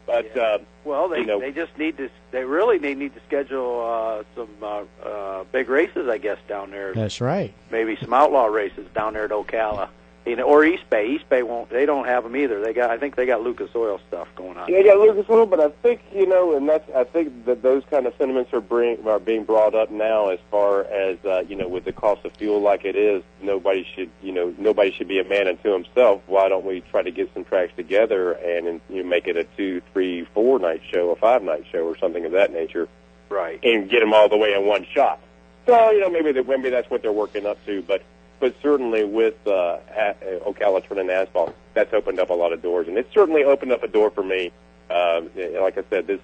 but 0.05 0.37
uh, 0.37 0.59
Well, 0.83 1.07
they 1.09 1.19
You 1.19 1.25
know- 1.25 1.39
they 1.39 1.51
just 1.51 1.77
need 1.77 1.97
to. 1.97 2.09
They 2.31 2.43
really 2.43 2.77
they 2.77 2.93
need 2.93 3.13
to 3.15 3.21
schedule 3.25 3.81
uh, 3.83 4.23
some 4.35 4.49
uh, 4.61 4.83
uh, 5.07 5.43
big 5.45 5.69
races, 5.69 6.09
I 6.09 6.17
guess, 6.17 6.37
down 6.47 6.71
there. 6.71 6.93
That's 6.93 7.21
right. 7.21 7.53
Maybe 7.71 7.97
some 8.01 8.13
outlaw 8.13 8.45
races 8.45 8.85
down 8.93 9.13
there 9.13 9.23
at 9.25 9.31
Ocala, 9.31 9.87
you 10.27 10.35
know, 10.35 10.43
or 10.43 10.63
East 10.65 10.89
Bay. 10.89 11.07
East 11.07 11.27
Bay 11.29 11.41
won't. 11.43 11.69
They 11.69 11.85
don't 11.85 12.05
have 12.05 12.23
them 12.23 12.35
either. 12.35 12.61
They 12.61 12.73
got. 12.73 12.89
I 12.89 12.97
think 12.97 13.15
they 13.15 13.25
got 13.25 13.41
Lucas 13.41 13.69
Oil 13.75 13.99
stuff 14.07 14.27
going 14.35 14.57
on. 14.57 14.69
Yeah, 14.71 14.79
yeah, 14.79 14.93
Lucas 14.93 15.25
Oil, 15.29 15.45
but 15.45 15.59
I 15.59 15.69
think 15.69 16.01
you 16.13 16.25
know, 16.27 16.55
and 16.55 16.67
that's 16.67 16.89
I 16.95 17.03
think 17.05 17.45
that 17.45 17.61
those 17.61 17.83
kind 17.89 18.05
of 18.05 18.13
sentiments 18.17 18.53
are 18.53 18.61
bring 18.61 19.07
are 19.07 19.19
being 19.19 19.43
brought 19.43 19.73
up 19.75 19.89
now 19.91 20.29
as 20.29 20.39
far 20.51 20.81
as 20.83 21.17
uh, 21.25 21.43
you 21.47 21.55
know, 21.55 21.67
with 21.67 21.85
the 21.85 21.93
cost 21.93 22.25
of 22.25 22.33
fuel 22.33 22.59
like 22.61 22.85
it 22.85 22.95
is, 22.95 23.23
nobody 23.41 23.87
should 23.95 24.09
you 24.21 24.31
know 24.31 24.53
nobody 24.57 24.91
should 24.91 25.07
be 25.07 25.19
a 25.19 25.23
man 25.23 25.47
unto 25.47 25.71
himself. 25.71 26.21
Why 26.27 26.49
don't 26.49 26.65
we 26.65 26.81
try 26.81 27.01
to 27.01 27.11
get 27.11 27.33
some 27.33 27.45
tracks 27.45 27.73
together 27.75 28.33
and, 28.33 28.67
and 28.67 28.81
you 28.89 29.03
know, 29.03 29.09
make 29.09 29.27
it 29.27 29.37
a 29.37 29.45
two, 29.55 29.81
three, 29.93 30.25
four 30.33 30.59
night 30.59 30.81
show, 30.91 31.11
a 31.11 31.15
five 31.15 31.43
night 31.43 31.65
show, 31.71 31.85
or 31.87 31.97
something 31.97 32.25
of 32.25 32.33
that 32.33 32.51
nature, 32.51 32.87
Right. 33.29 33.59
and 33.63 33.89
get 33.89 34.01
them 34.01 34.13
all 34.13 34.29
the 34.29 34.37
way 34.37 34.53
in 34.53 34.65
one 34.65 34.85
shot. 34.93 35.19
So 35.65 35.91
you 35.91 36.01
know, 36.01 36.09
maybe 36.09 36.31
that 36.33 36.47
maybe 36.47 36.69
that's 36.69 36.89
what 36.89 37.01
they're 37.01 37.11
working 37.11 37.45
up 37.45 37.63
to, 37.65 37.81
but. 37.81 38.01
But 38.39 38.55
certainly 38.61 39.03
with 39.03 39.35
uh, 39.47 39.51
uh, 39.51 40.13
Ocala 40.45 40.87
turning 40.87 41.09
asphalt, 41.09 41.55
that's 41.73 41.93
opened 41.93 42.19
up 42.19 42.29
a 42.29 42.33
lot 42.33 42.53
of 42.53 42.61
doors, 42.61 42.87
and 42.87 42.97
it's 42.97 43.11
certainly 43.13 43.43
opened 43.43 43.71
up 43.71 43.83
a 43.83 43.87
door 43.87 44.11
for 44.11 44.23
me. 44.23 44.51
Um, 44.89 45.31
like 45.59 45.77
I 45.77 45.83
said, 45.89 46.07
this 46.07 46.21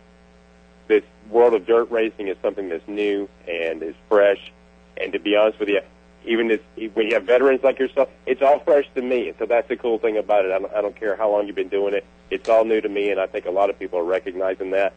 this 0.87 1.03
world 1.29 1.53
of 1.53 1.65
dirt 1.65 1.89
racing 1.89 2.27
is 2.27 2.37
something 2.41 2.69
that's 2.69 2.87
new 2.87 3.29
and 3.47 3.81
is 3.81 3.95
fresh. 4.09 4.51
And 4.97 5.13
to 5.13 5.19
be 5.19 5.35
honest 5.35 5.59
with 5.59 5.69
you, 5.69 5.81
even 6.25 6.47
this, 6.49 6.59
when 6.93 7.07
you 7.07 7.15
have 7.15 7.23
veterans 7.23 7.63
like 7.63 7.79
yourself, 7.79 8.09
it's 8.25 8.41
all 8.41 8.59
fresh 8.59 8.85
to 8.95 9.01
me. 9.01 9.29
And 9.29 9.37
so 9.39 9.45
that's 9.45 9.67
the 9.67 9.75
cool 9.75 9.97
thing 9.97 10.17
about 10.17 10.45
it. 10.45 10.51
I 10.51 10.59
don't, 10.59 10.73
I 10.73 10.81
don't 10.81 10.95
care 10.95 11.15
how 11.15 11.31
long 11.31 11.47
you've 11.47 11.55
been 11.55 11.69
doing 11.69 11.93
it; 11.93 12.05
it's 12.29 12.47
all 12.47 12.63
new 12.63 12.79
to 12.79 12.89
me, 12.89 13.09
and 13.09 13.19
I 13.19 13.27
think 13.27 13.45
a 13.45 13.51
lot 13.51 13.69
of 13.69 13.79
people 13.79 13.99
are 13.99 14.03
recognizing 14.03 14.71
that. 14.71 14.93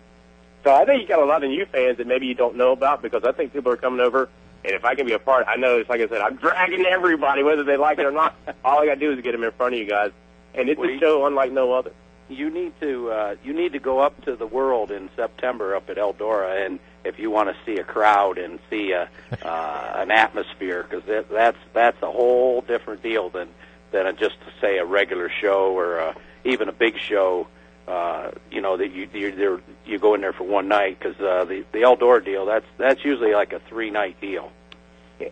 So 0.65 0.75
I 0.75 0.85
think 0.85 1.03
you 1.03 1.09
got 1.09 1.21
a 1.21 1.25
lot 1.25 1.45
of 1.45 1.51
new 1.51 1.65
fans 1.67 1.99
that 1.99 2.07
maybe 2.07 2.27
you 2.27 2.35
don't 2.35 2.57
know 2.57 2.73
about 2.73 3.01
because 3.01 3.25
I 3.25 3.33
think 3.33 3.53
people 3.53 3.73
are 3.73 3.77
coming 3.77 4.01
over. 4.01 4.29
And 4.67 4.75
if 4.75 4.85
I 4.85 4.97
can 4.97 5.07
be 5.07 5.13
a 5.13 5.19
part, 5.21 5.47
I 5.49 5.55
know 5.57 5.79
it's 5.79 5.89
like 5.89 6.01
I 6.01 6.09
said, 6.09 6.21
I'm 6.21 6.35
dragging 6.37 6.85
everybody, 6.85 7.45
whether 7.45 7.63
they 7.63 7.77
like 7.77 7.99
it 8.01 8.05
or 8.05 8.11
not. 8.11 8.35
All 8.65 8.81
I 8.83 8.87
got 8.87 8.95
to 8.95 9.01
do 9.01 9.13
is 9.13 9.21
get 9.23 9.31
them 9.33 9.45
in 9.45 9.53
front 9.53 9.75
of 9.75 9.79
you 9.81 9.87
guys, 9.87 10.11
and 10.55 10.69
it's 10.69 10.79
Well, 10.79 10.91
a 10.91 10.99
show 10.99 11.25
unlike 11.25 11.53
no 11.53 11.73
other. 11.73 11.93
You 12.29 12.51
need 12.51 12.73
to. 12.81 13.11
Uh, 13.11 13.37
you 13.45 13.53
need 13.53 13.75
to 13.75 13.79
go 13.79 14.01
up 14.01 14.21
to 14.25 14.35
the 14.35 14.47
world 14.47 14.91
in 14.91 15.09
September 15.15 15.77
up 15.77 15.89
at 15.89 15.97
Eldora, 15.99 16.67
and 16.67 16.81
if 17.05 17.21
you 17.21 17.31
want 17.31 17.49
to 17.51 17.57
see 17.65 17.79
a 17.81 17.85
crowd 17.85 18.39
and 18.39 18.59
see 18.69 18.91
a 18.91 19.09
uh, 19.45 19.93
an 19.95 20.11
atmosphere, 20.11 20.83
because 20.83 21.05
that, 21.05 21.31
that's 21.31 21.59
that's 21.73 22.03
a 22.03 22.11
whole 22.11 22.63
different 22.63 23.05
deal 23.05 23.31
than 23.31 23.49
than 23.93 24.07
a, 24.07 24.13
just 24.13 24.41
to 24.41 24.47
say 24.61 24.79
a 24.79 24.85
regular 24.85 25.31
show 25.31 25.71
or 25.79 26.01
uh 26.01 26.15
even 26.43 26.69
a 26.69 26.73
big 26.73 26.99
show. 26.99 27.47
Uh, 27.87 28.33
you 28.51 28.61
know 28.61 28.77
that 28.77 28.91
you 28.91 29.09
you 29.15 29.31
there 29.35 29.61
you 29.85 29.99
go 29.99 30.15
in 30.15 30.21
there 30.21 30.33
for 30.33 30.43
one 30.45 30.67
night 30.67 30.99
because 30.99 31.19
uh, 31.21 31.45
the 31.45 31.65
the 31.73 31.83
Eldora 31.83 32.25
deal 32.25 32.45
that's 32.45 32.67
that's 32.79 33.05
usually 33.05 33.33
like 33.33 33.53
a 33.53 33.61
three 33.61 33.91
night 33.91 34.21
deal. 34.21 34.51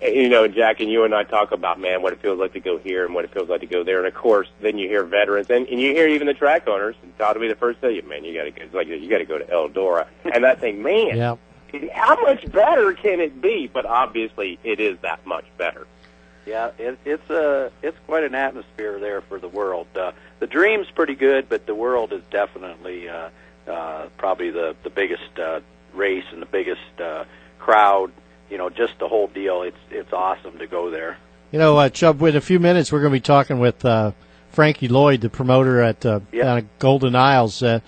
you 0.01 0.29
know, 0.29 0.47
Jack 0.49 0.81
and 0.81 0.91
you 0.91 1.05
and 1.05 1.15
I 1.15 1.25
talk 1.25 1.53
about, 1.53 1.79
man, 1.79 2.01
what 2.01 2.13
it 2.15 2.21
feels 2.23 2.39
like 2.39 2.53
to 2.55 2.61
go 2.61 2.79
here 2.79 3.05
and 3.05 3.15
what 3.15 3.25
it 3.25 3.33
feels 3.35 3.49
like 3.51 3.61
to 3.61 3.67
go 3.67 3.85
there. 3.85 3.99
And 3.99 4.07
of 4.07 4.15
course, 4.15 4.49
then 4.63 4.79
you 4.79 4.89
hear 4.89 5.05
veterans 5.05 5.51
and, 5.51 5.67
and 5.69 5.79
you 5.81 5.93
hear 5.93 6.09
even 6.09 6.27
the 6.27 6.33
track 6.33 6.67
owners. 6.69 6.95
And 7.03 7.17
Todd 7.19 7.37
will 7.37 7.43
be 7.43 7.49
the 7.49 7.55
first 7.57 7.81
to 7.83 7.89
tell 7.89 7.91
you, 7.95 8.03
man, 8.09 8.25
you 8.25 8.33
got 8.35 8.45
to 8.45 8.51
go. 8.51 8.63
It's 8.63 8.73
like 8.75 8.87
you 8.89 9.11
got 9.11 9.19
to 9.19 9.27
go 9.27 9.37
to 9.39 9.45
Eldora. 9.45 10.07
And 10.33 10.47
I 10.47 10.55
think, 10.55 10.79
man, 10.79 11.17
Yeah. 11.19 11.37
how 11.93 12.19
much 12.23 12.51
better 12.51 12.95
can 12.95 13.21
it 13.21 13.43
be? 13.43 13.67
But 13.71 13.85
obviously, 13.85 14.59
it 14.65 14.81
is 14.81 14.97
that 15.03 15.27
much 15.27 15.45
better. 15.59 15.87
Yeah, 16.47 16.71
it, 16.79 16.99
it's 17.05 17.31
a 17.31 17.71
it's 17.83 17.97
quite 18.07 18.25
an 18.25 18.35
atmosphere 18.35 18.99
there 18.99 19.21
for 19.23 19.39
the 19.39 19.49
world. 19.49 19.87
Uh, 19.97 20.13
the 20.41 20.47
dream's 20.47 20.91
pretty 20.91 21.15
good, 21.15 21.49
but 21.49 21.67
the 21.67 21.75
world 21.75 22.13
is 22.13 22.23
definitely 22.31 23.09
uh, 23.09 23.31
uh, 23.69 24.07
probably 24.19 24.51
the 24.51 24.77
the 24.83 24.91
biggest 24.91 25.39
uh, 25.39 25.61
race 25.95 26.25
and 26.33 26.43
the 26.43 26.47
biggest 26.47 27.01
uh, 27.01 27.25
crowd. 27.59 28.13
You 28.51 28.59
know, 28.59 28.69
just 28.69 28.99
the 28.99 29.09
whole 29.09 29.27
deal. 29.29 29.63
It's 29.63 29.77
it's 29.91 30.13
awesome 30.13 30.59
to 30.59 30.67
go 30.67 30.91
there. 30.91 31.17
You 31.51 31.59
know, 31.59 31.79
uh, 31.79 31.89
Chub, 31.89 32.21
in 32.23 32.37
a 32.37 32.41
few 32.41 32.59
minutes, 32.61 32.91
we're 32.93 33.01
going 33.01 33.13
to 33.13 33.17
be 33.17 33.21
talking 33.21 33.59
with 33.59 33.85
uh, 33.85 34.13
Frankie 34.51 34.89
Lloyd, 34.89 35.21
the 35.23 35.31
promoter 35.31 35.81
at 35.81 36.05
uh, 36.05 36.21
Yep. 36.33 36.65
Golden 36.79 37.15
Isles. 37.17 37.63
Uh, 37.63 37.81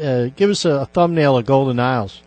uh, 0.00 0.26
give 0.36 0.50
us 0.50 0.64
a, 0.64 0.70
a 0.70 0.86
thumbnail 0.86 1.38
of 1.38 1.46
Golden 1.46 1.80
Isles. 1.80 2.20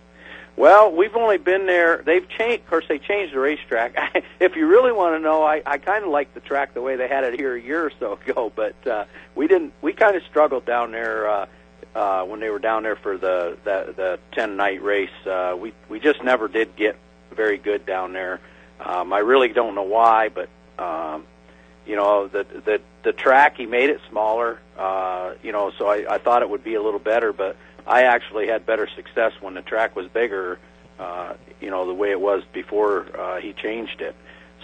Well, 0.57 0.91
we've 0.91 1.15
only 1.15 1.37
been 1.37 1.67
there. 1.67 2.01
They've 2.03 2.27
changed. 2.27 2.63
Of 2.63 2.69
course, 2.69 2.85
they 2.89 2.97
changed 2.97 3.35
the 3.35 3.39
racetrack. 3.39 4.25
if 4.39 4.55
you 4.55 4.65
really 4.65 4.91
want 4.91 5.15
to 5.15 5.19
know, 5.19 5.43
I, 5.43 5.61
I 5.63 5.77
kind 5.77 6.03
of 6.03 6.09
like 6.09 6.33
the 6.33 6.39
track 6.39 6.73
the 6.73 6.81
way 6.81 6.95
they 6.95 7.07
had 7.07 7.23
it 7.23 7.39
here 7.39 7.55
a 7.55 7.61
year 7.61 7.85
or 7.85 7.91
so 7.99 8.13
ago. 8.27 8.51
But 8.53 8.87
uh, 8.87 9.05
we 9.35 9.47
didn't. 9.47 9.73
We 9.83 9.93
kind 9.93 10.17
of 10.17 10.23
struggled 10.23 10.65
down 10.65 10.91
there 10.91 11.29
uh, 11.29 11.45
uh, 11.93 12.23
when 12.25 12.39
they 12.39 12.49
were 12.49 12.57
down 12.57 12.81
there 12.81 12.95
for 12.95 13.17
the 13.17 13.55
the, 13.63 13.93
the 13.95 14.19
ten 14.31 14.57
night 14.57 14.81
race. 14.81 15.09
Uh, 15.27 15.55
we 15.57 15.73
we 15.89 15.99
just 15.99 16.23
never 16.23 16.47
did 16.47 16.75
get 16.75 16.97
very 17.35 17.59
good 17.59 17.85
down 17.85 18.13
there. 18.13 18.41
Um, 18.79 19.13
I 19.13 19.19
really 19.19 19.49
don't 19.49 19.75
know 19.75 19.83
why, 19.83 20.29
but 20.29 20.49
um, 20.79 21.25
you 21.85 21.95
know 21.95 22.27
the 22.27 22.43
the 22.43 22.81
the 23.03 23.13
track 23.13 23.57
he 23.57 23.67
made 23.67 23.91
it 23.91 24.01
smaller. 24.09 24.57
Uh, 24.75 25.33
you 25.43 25.51
know, 25.51 25.71
so 25.77 25.87
I, 25.87 26.15
I 26.15 26.17
thought 26.17 26.41
it 26.41 26.49
would 26.49 26.63
be 26.63 26.73
a 26.73 26.81
little 26.81 26.99
better, 26.99 27.31
but 27.31 27.55
I 27.87 28.03
actually 28.03 28.47
had 28.47 28.65
better 28.65 28.87
success 28.95 29.33
when 29.39 29.53
the 29.53 29.61
track 29.61 29.95
was 29.95 30.07
bigger. 30.07 30.59
Uh, 30.99 31.33
you 31.61 31.69
know, 31.69 31.87
the 31.87 31.93
way 31.93 32.11
it 32.11 32.19
was 32.19 32.43
before 32.53 33.07
uh, 33.17 33.39
he 33.39 33.53
changed 33.53 34.01
it. 34.01 34.15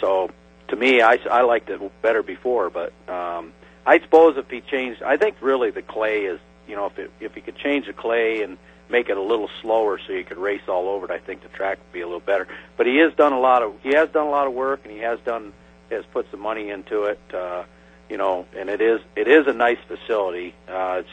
So 0.01 0.31
to 0.69 0.75
me, 0.75 1.01
I 1.01 1.19
I 1.29 1.41
liked 1.41 1.69
it 1.69 1.79
better 2.01 2.23
before, 2.23 2.69
but 2.69 2.91
um, 3.07 3.53
I 3.85 3.99
suppose 3.99 4.37
if 4.37 4.49
he 4.49 4.61
changed, 4.61 5.01
I 5.03 5.17
think 5.17 5.37
really 5.41 5.71
the 5.71 5.81
clay 5.81 6.25
is 6.25 6.39
you 6.67 6.75
know 6.75 6.87
if 6.87 6.99
it, 6.99 7.11
if 7.19 7.35
he 7.35 7.41
could 7.41 7.57
change 7.57 7.87
the 7.87 7.93
clay 7.93 8.41
and 8.41 8.57
make 8.89 9.09
it 9.09 9.17
a 9.17 9.21
little 9.21 9.49
slower 9.61 9.99
so 10.05 10.13
you 10.13 10.23
could 10.23 10.37
race 10.37 10.61
all 10.67 10.89
over 10.89 11.05
it, 11.05 11.11
I 11.11 11.19
think 11.19 11.41
the 11.41 11.49
track 11.49 11.79
would 11.79 11.93
be 11.93 12.01
a 12.01 12.05
little 12.05 12.19
better. 12.19 12.47
But 12.77 12.87
he 12.87 12.97
has 12.97 13.13
done 13.13 13.33
a 13.33 13.39
lot 13.39 13.61
of 13.61 13.75
he 13.83 13.93
has 13.93 14.09
done 14.09 14.27
a 14.27 14.31
lot 14.31 14.47
of 14.47 14.53
work 14.53 14.81
and 14.83 14.91
he 14.91 14.99
has 14.99 15.19
done 15.25 15.53
has 15.89 16.05
put 16.11 16.29
some 16.31 16.39
money 16.39 16.69
into 16.69 17.03
it. 17.03 17.19
Uh, 17.33 17.63
you 18.09 18.17
know, 18.17 18.45
and 18.55 18.69
it 18.69 18.81
is 18.81 19.01
it 19.15 19.27
is 19.27 19.47
a 19.47 19.53
nice 19.53 19.79
facility. 19.87 20.53
Uh, 20.67 21.01
it's 21.01 21.09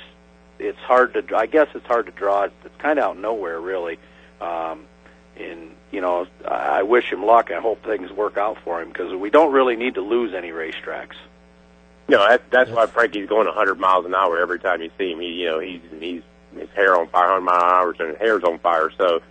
it's 0.60 0.78
hard 0.78 1.14
to 1.14 1.36
I 1.36 1.46
guess 1.46 1.68
it's 1.74 1.86
hard 1.86 2.06
to 2.06 2.12
draw. 2.12 2.44
It's, 2.44 2.54
it's 2.64 2.76
kind 2.76 2.98
of 2.98 3.04
out 3.04 3.16
of 3.16 3.22
nowhere 3.22 3.60
really. 3.60 3.98
Um, 4.40 4.86
and 5.36 5.74
you 5.90 6.00
know, 6.00 6.26
I 6.46 6.82
wish 6.82 7.10
him 7.10 7.24
luck. 7.24 7.50
I 7.50 7.60
hope 7.60 7.84
things 7.84 8.12
work 8.12 8.36
out 8.36 8.58
for 8.64 8.80
him 8.80 8.88
because 8.88 9.14
we 9.14 9.30
don't 9.30 9.52
really 9.52 9.76
need 9.76 9.94
to 9.94 10.02
lose 10.02 10.34
any 10.34 10.50
racetracks. 10.50 11.16
No, 12.08 12.28
that, 12.28 12.50
that's 12.50 12.70
why 12.70 12.86
Frankie's 12.86 13.28
going 13.28 13.46
100 13.46 13.78
miles 13.78 14.04
an 14.04 14.14
hour 14.14 14.38
every 14.38 14.58
time 14.58 14.82
you 14.82 14.90
see 14.98 15.12
him. 15.12 15.20
He, 15.20 15.28
you 15.28 15.46
know, 15.46 15.58
he's 15.60 15.80
he's 15.98 16.22
his 16.56 16.68
hair 16.70 16.98
on 16.98 17.08
500 17.08 17.40
mile 17.40 17.56
an 17.56 17.62
hour 17.62 17.90
and 17.98 18.10
his 18.10 18.18
hair's 18.18 18.42
on 18.44 18.58
fire. 18.58 18.90
So 18.96 19.22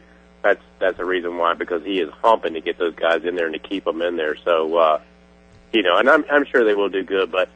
that's 0.41 0.61
that's 0.79 0.97
the 0.97 1.05
reason 1.05 1.37
why 1.37 1.53
because 1.53 1.83
he 1.83 1.99
is 1.99 2.09
humping 2.21 2.53
to 2.53 2.61
get 2.61 2.77
those 2.77 2.95
guys 2.95 3.23
in 3.23 3.35
there 3.35 3.45
and 3.45 3.53
to 3.53 3.59
keep 3.59 3.83
them 3.83 4.01
in 4.01 4.15
there. 4.15 4.35
So 4.37 4.77
uh, 4.77 5.01
you 5.73 5.83
know, 5.83 5.97
and 5.97 6.09
I'm 6.09 6.25
I'm 6.31 6.45
sure 6.45 6.63
they 6.63 6.75
will 6.75 6.89
do 6.89 7.03
good. 7.03 7.31
But 7.31 7.49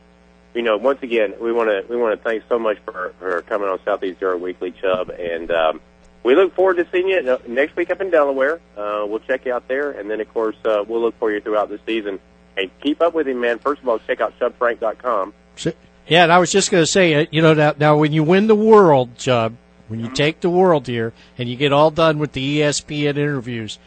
you 0.53 0.61
know, 0.61 0.77
once 0.77 1.01
again, 1.01 1.33
we 1.39 1.51
want 1.51 1.69
to 1.69 1.85
we 1.89 1.97
want 1.97 2.17
to 2.17 2.23
thank 2.23 2.43
so 2.49 2.57
much 2.59 2.77
for 2.85 3.13
for 3.19 3.41
coming 3.43 3.67
on 3.69 3.79
Southeast 3.83 4.19
Dirt 4.19 4.37
Weekly, 4.39 4.71
Chub, 4.71 5.09
and 5.09 5.49
um, 5.51 5.81
we 6.23 6.35
look 6.35 6.53
forward 6.55 6.77
to 6.77 6.87
seeing 6.91 7.07
you 7.07 7.37
next 7.47 7.75
week 7.75 7.89
up 7.91 8.01
in 8.01 8.09
Delaware. 8.09 8.61
Uh, 8.77 9.05
we'll 9.07 9.19
check 9.19 9.45
you 9.45 9.53
out 9.53 9.67
there, 9.67 9.91
and 9.91 10.09
then 10.09 10.21
of 10.21 10.31
course 10.33 10.55
uh, 10.65 10.83
we'll 10.87 11.01
look 11.01 11.17
for 11.19 11.31
you 11.31 11.41
throughout 11.41 11.69
the 11.69 11.79
season. 11.85 12.19
And 12.55 12.69
keep 12.81 13.01
up 13.01 13.13
with 13.15 13.27
him, 13.27 13.41
man. 13.41 13.57
First 13.59 13.81
of 13.81 13.89
all, 13.89 13.97
check 13.99 14.21
out 14.21 14.37
ChubFrank.com. 14.39 15.33
So- 15.55 15.73
Yeah, 16.07 16.23
and 16.23 16.31
I 16.31 16.37
was 16.37 16.51
just 16.51 16.69
going 16.69 16.83
to 16.83 16.87
say, 16.87 17.15
uh, 17.15 17.25
you 17.31 17.41
know, 17.41 17.53
now, 17.55 17.73
now 17.79 17.97
when 17.97 18.11
you 18.13 18.21
win 18.23 18.45
the 18.47 18.55
world, 18.55 19.17
Chub, 19.17 19.55
when 19.87 19.99
you 19.99 20.09
take 20.09 20.41
the 20.41 20.49
world 20.51 20.85
here 20.85 21.13
and 21.37 21.49
you 21.49 21.55
get 21.55 21.73
all 21.73 21.89
done 21.91 22.19
with 22.19 22.33
the 22.33 22.59
ESPN 22.59 23.17
interviews, 23.17 23.79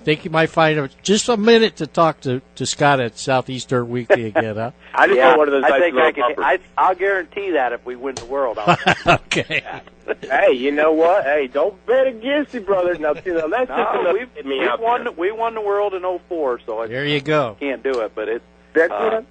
I 0.00 0.02
think 0.02 0.24
you 0.24 0.30
might 0.30 0.48
find 0.48 0.78
a, 0.78 0.88
just 1.02 1.28
a 1.28 1.36
minute 1.36 1.76
to 1.76 1.86
talk 1.86 2.22
to, 2.22 2.40
to 2.54 2.64
Scott 2.64 3.00
at 3.00 3.18
Southeast 3.18 3.68
Dirt 3.68 3.84
Weekly 3.84 4.24
again, 4.24 4.56
huh? 4.56 4.70
I 4.94 5.06
just 5.06 5.18
yeah, 5.18 5.26
want 5.28 5.38
one 5.40 5.48
of 5.48 5.52
those 5.52 5.64
I 5.64 5.78
think 5.78 5.96
I 5.96 6.12
can. 6.12 6.34
I, 6.38 6.58
I'll 6.78 6.94
guarantee 6.94 7.50
that 7.50 7.74
if 7.74 7.84
we 7.84 7.96
win 7.96 8.14
the 8.14 8.24
world, 8.24 8.58
I'll, 8.58 8.78
okay. 9.26 9.62
hey, 10.22 10.52
you 10.52 10.72
know 10.72 10.92
what? 10.92 11.24
Hey, 11.24 11.48
don't 11.48 11.84
bet 11.84 12.06
against 12.06 12.54
you, 12.54 12.62
brother. 12.62 12.96
Now, 12.96 13.12
see, 13.12 13.30
now 13.30 13.46
that's 13.48 13.68
just 13.68 13.94
no, 13.94 14.00
enough 14.00 14.14
we've, 14.14 14.34
to 14.36 14.42
me 14.48 14.60
we've 14.60 14.80
won. 14.80 15.04
there. 15.04 15.12
We 15.12 15.32
won 15.32 15.54
the 15.54 15.60
world 15.60 15.92
in 15.92 16.02
'04, 16.28 16.60
so 16.64 16.80
I 16.80 16.86
There 16.86 17.04
you 17.06 17.20
go. 17.20 17.58
can't 17.60 17.82
do 17.82 18.00
it. 18.00 18.12
But 18.14 18.30
it's 18.30 18.44
That's 18.72 18.90
uh, 18.90 18.96
what 18.98 19.12
I'm- 19.12 19.26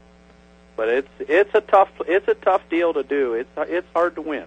but 0.77 0.87
it's 0.87 1.09
it's 1.19 1.53
a 1.55 1.61
tough 1.61 1.89
it's 2.07 2.27
a 2.29 2.35
tough 2.35 2.61
deal 2.69 2.93
to 2.93 3.01
do. 3.03 3.33
It's 3.33 3.49
it's 3.57 3.87
hard 3.93 4.15
to 4.15 4.21
win. 4.21 4.45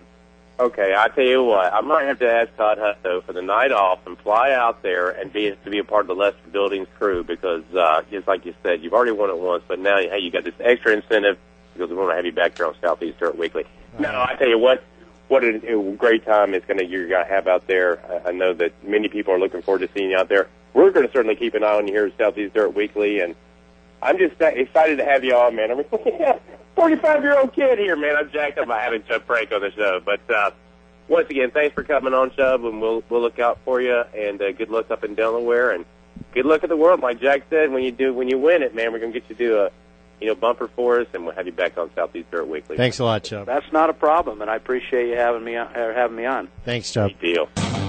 Okay, 0.61 0.95
I 0.97 1.09
tell 1.09 1.25
you 1.25 1.43
what, 1.43 1.73
I 1.73 1.81
might 1.81 2.05
have 2.05 2.19
to 2.21 2.31
ask 2.31 2.55
Todd 2.57 2.79
Hutto 2.79 3.25
for 3.25 3.33
the 3.33 3.43
night 3.43 3.73
off 3.73 4.07
and 4.07 4.19
fly 4.19 4.53
out 4.53 4.83
there 4.83 5.11
and 5.11 5.33
be 5.33 5.51
to 5.51 5.71
be 5.71 5.79
a 5.79 5.85
part 5.85 6.03
of 6.03 6.09
the 6.09 6.15
Lester 6.15 6.49
Buildings 6.53 6.89
crew 6.99 7.25
because, 7.25 7.65
uh, 7.75 8.03
just 8.11 8.29
like 8.29 8.45
you 8.45 8.55
said, 8.63 8.83
you've 8.83 8.93
already 8.93 9.13
won 9.13 9.31
it 9.31 9.39
once, 9.39 9.65
but 9.67 9.79
now 9.79 9.97
hey, 9.97 10.19
you 10.19 10.31
got 10.31 10.45
this 10.45 10.55
extra 10.61 10.93
incentive 10.93 11.39
because 11.73 11.91
we 11.91 11.97
want 11.97 12.11
to 12.11 12.17
have 12.17 12.27
you 12.27 12.33
back 12.33 12.57
here 12.57 12.67
on 12.67 12.75
Southeast 12.81 13.19
Dirt 13.19 13.37
Weekly. 13.37 13.65
No, 13.99 14.09
I 14.09 14.35
tell 14.39 14.49
you 14.49 14.59
what, 14.59 14.85
what 15.29 15.43
a, 15.43 15.79
a 15.79 15.93
great 15.93 16.25
time 16.25 16.55
it's 16.55 16.67
going 16.67 16.79
to 16.79 16.85
you're 16.85 17.09
going 17.09 17.27
to 17.27 17.33
have 17.33 17.49
out 17.49 17.67
there. 17.67 18.01
I, 18.25 18.29
I 18.29 18.33
know 18.33 18.53
that 18.53 18.73
many 18.87 19.09
people 19.09 19.33
are 19.33 19.39
looking 19.39 19.63
forward 19.63 19.81
to 19.81 19.89
seeing 19.95 20.11
you 20.11 20.19
out 20.19 20.29
there. 20.29 20.49
We're 20.75 20.91
going 20.91 21.07
to 21.07 21.13
certainly 21.13 21.37
keep 21.37 21.55
an 21.55 21.65
eye 21.65 21.77
on 21.77 21.87
you 21.87 21.95
here 21.95 22.07
at 22.07 22.17
Southeast 22.19 22.55
Dirt 22.55 22.75
Weekly, 22.75 23.21
and 23.21 23.35
I'm 24.03 24.19
just 24.19 24.41
excited 24.41 24.97
to 24.99 25.05
have 25.05 25.23
you 25.25 25.35
on, 25.37 25.55
man. 25.55 25.71
I 25.71 25.75
mean, 25.75 25.85
45 26.75 27.23
year 27.23 27.39
old 27.39 27.55
kid 27.55 27.79
here, 27.79 27.97
man. 27.97 28.17
I'm 28.17 28.31
jacked 28.31 28.59
up 28.59 28.69
by 28.69 28.81
having 28.81 29.05
Chub 29.05 29.25
Frank 29.25 29.53
on 29.53 29.61
the 29.61 29.71
show. 29.71 30.01
But 30.05 30.21
uh, 30.29 30.51
once 31.09 31.31
again, 31.31 31.51
thanks 31.53 31.75
for 31.75 31.85
coming 31.85 32.13
on, 32.13 32.33
Chub, 32.33 32.65
and 32.65 32.81
we'll 32.81 33.05
we'll 33.09 33.21
look 33.21 33.39
out 33.39 33.59
for 33.65 33.81
you. 33.81 34.03
And 34.17 34.41
uh, 34.43 34.53
good 34.53 34.71
luck 34.71 34.91
up 34.91 35.05
in 35.05 35.15
Delaware, 35.15 35.71
and 35.71 35.85
good 36.33 36.47
luck 36.47 36.65
at 36.65 36.69
the 36.69 36.77
world. 36.77 37.01
Like 37.01 37.21
Jack 37.21 37.45
said, 37.49 37.71
when 37.71 37.85
you 37.85 37.93
do 37.93 38.13
when 38.13 38.29
you 38.29 38.39
win 38.39 38.63
it, 38.63 38.75
man, 38.75 38.93
we're 38.93 38.99
gonna 38.99 39.13
get 39.13 39.25
you 39.29 39.37
to 39.37 39.47
do 39.47 39.59
a 39.61 39.71
you 40.21 40.27
know 40.29 40.35
bumper 40.35 40.69
for 40.69 41.01
us, 41.01 41.07
and 41.15 41.25
we'll 41.25 41.35
have 41.35 41.47
you 41.47 41.53
back 41.53 41.79
on 41.79 41.91
Southeast 41.95 42.31
Dirt 42.31 42.49
Weekly. 42.49 42.77
Thanks 42.77 42.99
a 42.99 43.05
lot, 43.05 43.23
Chub. 43.23 43.47
That's 43.47 43.71
not 43.73 43.91
a 43.91 43.95
problem, 43.95 44.41
and 44.41 44.51
I 44.51 44.57
appreciate 44.57 45.09
you 45.09 45.17
having 45.17 45.45
me 45.45 45.57
on, 45.57 45.69
uh, 45.69 45.95
having 45.95 46.17
me 46.17 46.27
on. 46.27 46.49
Thanks, 46.65 46.93
Chub. 46.93 47.09
Big 47.09 47.21
deal. 47.21 47.82